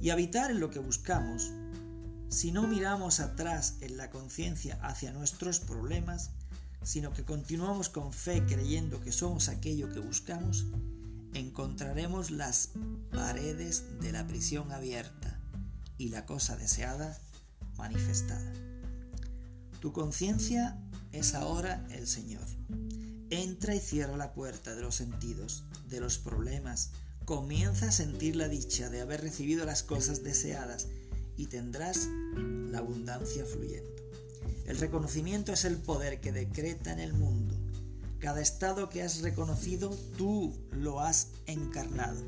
y 0.00 0.10
habitar 0.10 0.50
en 0.50 0.60
lo 0.60 0.70
que 0.70 0.80
buscamos. 0.80 1.52
Si 2.28 2.50
no 2.50 2.66
miramos 2.66 3.20
atrás 3.20 3.76
en 3.82 3.96
la 3.96 4.10
conciencia 4.10 4.78
hacia 4.82 5.12
nuestros 5.12 5.60
problemas, 5.60 6.30
sino 6.82 7.12
que 7.12 7.24
continuamos 7.24 7.88
con 7.88 8.12
fe 8.12 8.44
creyendo 8.44 9.00
que 9.00 9.12
somos 9.12 9.48
aquello 9.48 9.92
que 9.92 10.00
buscamos, 10.00 10.66
encontraremos 11.34 12.30
las 12.30 12.70
paredes 13.12 14.00
de 14.00 14.12
la 14.12 14.26
prisión 14.26 14.72
abierta 14.72 15.38
y 15.98 16.08
la 16.08 16.26
cosa 16.26 16.56
deseada 16.56 17.18
manifestada. 17.76 18.52
Tu 19.80 19.92
conciencia 19.92 20.76
es 21.12 21.34
ahora 21.34 21.86
el 21.90 22.06
Señor. 22.06 22.61
Entra 23.32 23.74
y 23.74 23.80
cierra 23.80 24.18
la 24.18 24.34
puerta 24.34 24.74
de 24.74 24.82
los 24.82 24.96
sentidos, 24.96 25.64
de 25.88 26.00
los 26.00 26.18
problemas. 26.18 26.90
Comienza 27.24 27.88
a 27.88 27.92
sentir 27.92 28.36
la 28.36 28.46
dicha 28.46 28.90
de 28.90 29.00
haber 29.00 29.22
recibido 29.22 29.64
las 29.64 29.82
cosas 29.82 30.22
deseadas 30.22 30.88
y 31.38 31.46
tendrás 31.46 32.10
la 32.36 32.80
abundancia 32.80 33.46
fluyendo. 33.46 33.90
El 34.66 34.76
reconocimiento 34.76 35.50
es 35.54 35.64
el 35.64 35.78
poder 35.78 36.20
que 36.20 36.30
decreta 36.30 36.92
en 36.92 36.98
el 36.98 37.14
mundo 37.14 37.56
cada 38.18 38.42
estado 38.42 38.90
que 38.90 39.02
has 39.02 39.22
reconocido, 39.22 39.96
tú 40.18 40.54
lo 40.70 41.00
has 41.00 41.30
encarnado. 41.46 42.22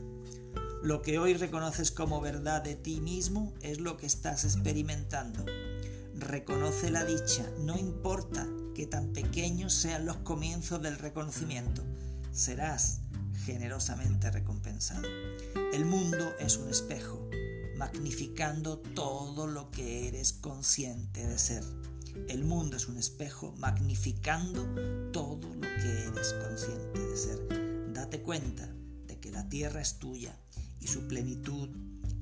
Lo 0.82 1.02
que 1.02 1.18
hoy 1.18 1.34
reconoces 1.34 1.90
como 1.90 2.22
verdad 2.22 2.62
de 2.62 2.76
ti 2.76 3.02
mismo 3.02 3.52
es 3.60 3.78
lo 3.78 3.98
que 3.98 4.06
estás 4.06 4.46
experimentando. 4.46 5.44
Reconoce 6.16 6.90
la 6.90 7.04
dicha, 7.04 7.46
no 7.60 7.78
importa 7.78 8.48
que 8.74 8.86
tan 8.86 9.12
pequeños 9.12 9.72
sean 9.72 10.04
los 10.04 10.18
comienzos 10.18 10.82
del 10.82 10.98
reconocimiento, 10.98 11.82
serás 12.32 13.00
generosamente 13.44 14.30
recompensado. 14.30 15.06
El 15.72 15.84
mundo 15.84 16.32
es 16.40 16.56
un 16.56 16.68
espejo, 16.68 17.28
magnificando 17.76 18.78
todo 18.78 19.46
lo 19.46 19.70
que 19.70 20.08
eres 20.08 20.32
consciente 20.32 21.26
de 21.26 21.38
ser. 21.38 21.64
El 22.28 22.44
mundo 22.44 22.76
es 22.76 22.88
un 22.88 22.96
espejo 22.96 23.54
magnificando 23.58 24.64
todo 25.12 25.54
lo 25.54 25.60
que 25.60 26.04
eres 26.08 26.34
consciente 26.34 27.00
de 27.00 27.16
ser. 27.16 27.92
Date 27.92 28.22
cuenta 28.22 28.68
de 29.06 29.18
que 29.18 29.30
la 29.30 29.48
tierra 29.48 29.80
es 29.80 29.98
tuya 29.98 30.36
y 30.80 30.86
su 30.86 31.06
plenitud, 31.08 31.68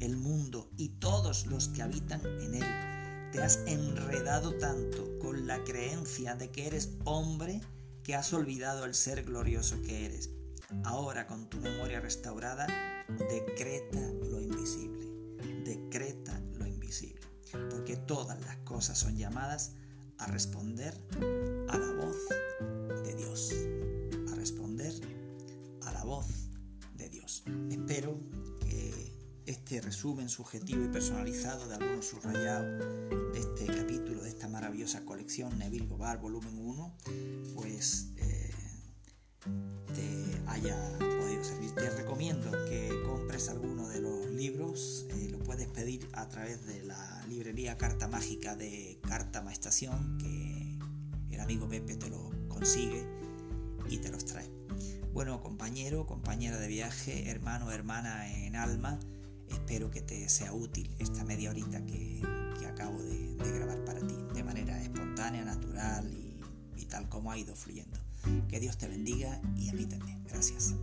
el 0.00 0.16
mundo 0.16 0.70
y 0.76 0.88
todos 0.90 1.46
los 1.46 1.68
que 1.68 1.82
habitan 1.82 2.20
en 2.24 2.54
él. 2.54 2.91
Te 3.32 3.40
has 3.40 3.60
enredado 3.66 4.58
tanto 4.58 5.18
con 5.18 5.46
la 5.46 5.64
creencia 5.64 6.34
de 6.34 6.50
que 6.50 6.66
eres 6.66 6.90
hombre 7.04 7.62
que 8.02 8.14
has 8.14 8.30
olvidado 8.34 8.84
el 8.84 8.94
ser 8.94 9.24
glorioso 9.24 9.80
que 9.80 10.04
eres. 10.04 10.28
Ahora 10.84 11.26
con 11.26 11.48
tu 11.48 11.56
memoria 11.56 11.98
restaurada, 11.98 12.66
decreta 13.08 14.00
lo 14.28 14.38
invisible, 14.38 15.06
decreta 15.64 16.38
lo 16.58 16.66
invisible, 16.66 17.22
porque 17.70 17.96
todas 17.96 18.38
las 18.42 18.58
cosas 18.58 18.98
son 18.98 19.16
llamadas 19.16 19.76
a 20.18 20.26
responder 20.26 20.94
a 21.68 21.78
la 21.78 21.90
voz 22.04 22.16
de 23.02 23.14
Dios, 23.14 23.50
a 24.30 24.34
responder 24.34 24.92
a 25.86 25.92
la 25.92 26.04
voz 26.04 26.26
de 26.96 27.08
Dios. 27.08 27.44
Espero 27.70 28.20
que 28.60 29.11
este 29.46 29.80
resumen 29.80 30.28
subjetivo 30.28 30.84
y 30.84 30.88
personalizado 30.88 31.68
de 31.68 31.74
algunos 31.74 32.06
subrayados 32.06 32.78
de 33.32 33.40
este 33.40 33.66
capítulo, 33.66 34.22
de 34.22 34.28
esta 34.28 34.48
maravillosa 34.48 35.04
colección 35.04 35.58
Neville 35.58 35.86
Gobar, 35.86 36.20
volumen 36.20 36.58
1, 36.58 36.96
pues 37.54 38.08
eh, 38.18 38.50
te 39.94 40.42
haya 40.46 40.76
podido 40.98 41.42
servir. 41.42 41.72
Te 41.72 41.90
recomiendo 41.90 42.50
que 42.66 42.90
compres 43.06 43.48
alguno 43.48 43.88
de 43.88 44.00
los 44.00 44.30
libros, 44.30 45.06
eh, 45.10 45.28
lo 45.30 45.38
puedes 45.40 45.68
pedir 45.68 46.08
a 46.12 46.28
través 46.28 46.66
de 46.66 46.82
la 46.84 47.24
librería 47.28 47.76
Carta 47.78 48.08
Mágica 48.08 48.54
de 48.54 49.00
Carta 49.02 49.44
Estación, 49.50 50.18
que 50.18 50.78
el 51.34 51.40
amigo 51.40 51.68
Pepe 51.68 51.96
te 51.96 52.08
lo 52.08 52.30
consigue 52.48 53.06
y 53.88 53.98
te 53.98 54.10
los 54.10 54.24
trae. 54.24 54.48
Bueno, 55.12 55.42
compañero, 55.42 56.06
compañera 56.06 56.58
de 56.58 56.68
viaje, 56.68 57.28
hermano, 57.28 57.70
hermana 57.70 58.32
en 58.32 58.56
alma, 58.56 58.98
Espero 59.52 59.90
que 59.90 60.02
te 60.02 60.28
sea 60.28 60.52
útil 60.52 60.94
esta 60.98 61.24
media 61.24 61.50
horita 61.50 61.84
que, 61.86 62.20
acabo 62.68 63.02
de, 63.02 63.36
grabar 63.36 63.84
para 63.84 64.00
ti, 64.00 64.16
de 64.34 64.42
manera 64.42 64.80
espontánea, 64.80 65.44
natural 65.44 66.10
y, 66.76 66.84
tal 66.86 67.08
como 67.08 67.30
ha 67.30 67.38
ido 67.38 67.54
fluyendo. 67.54 67.98
Que 68.48 68.60
Dios 68.60 68.76
te 68.76 68.88
bendiga 68.88 69.40
y 69.56 69.68
a 69.68 69.72
mí. 69.72 69.88
Gracias. 70.28 70.74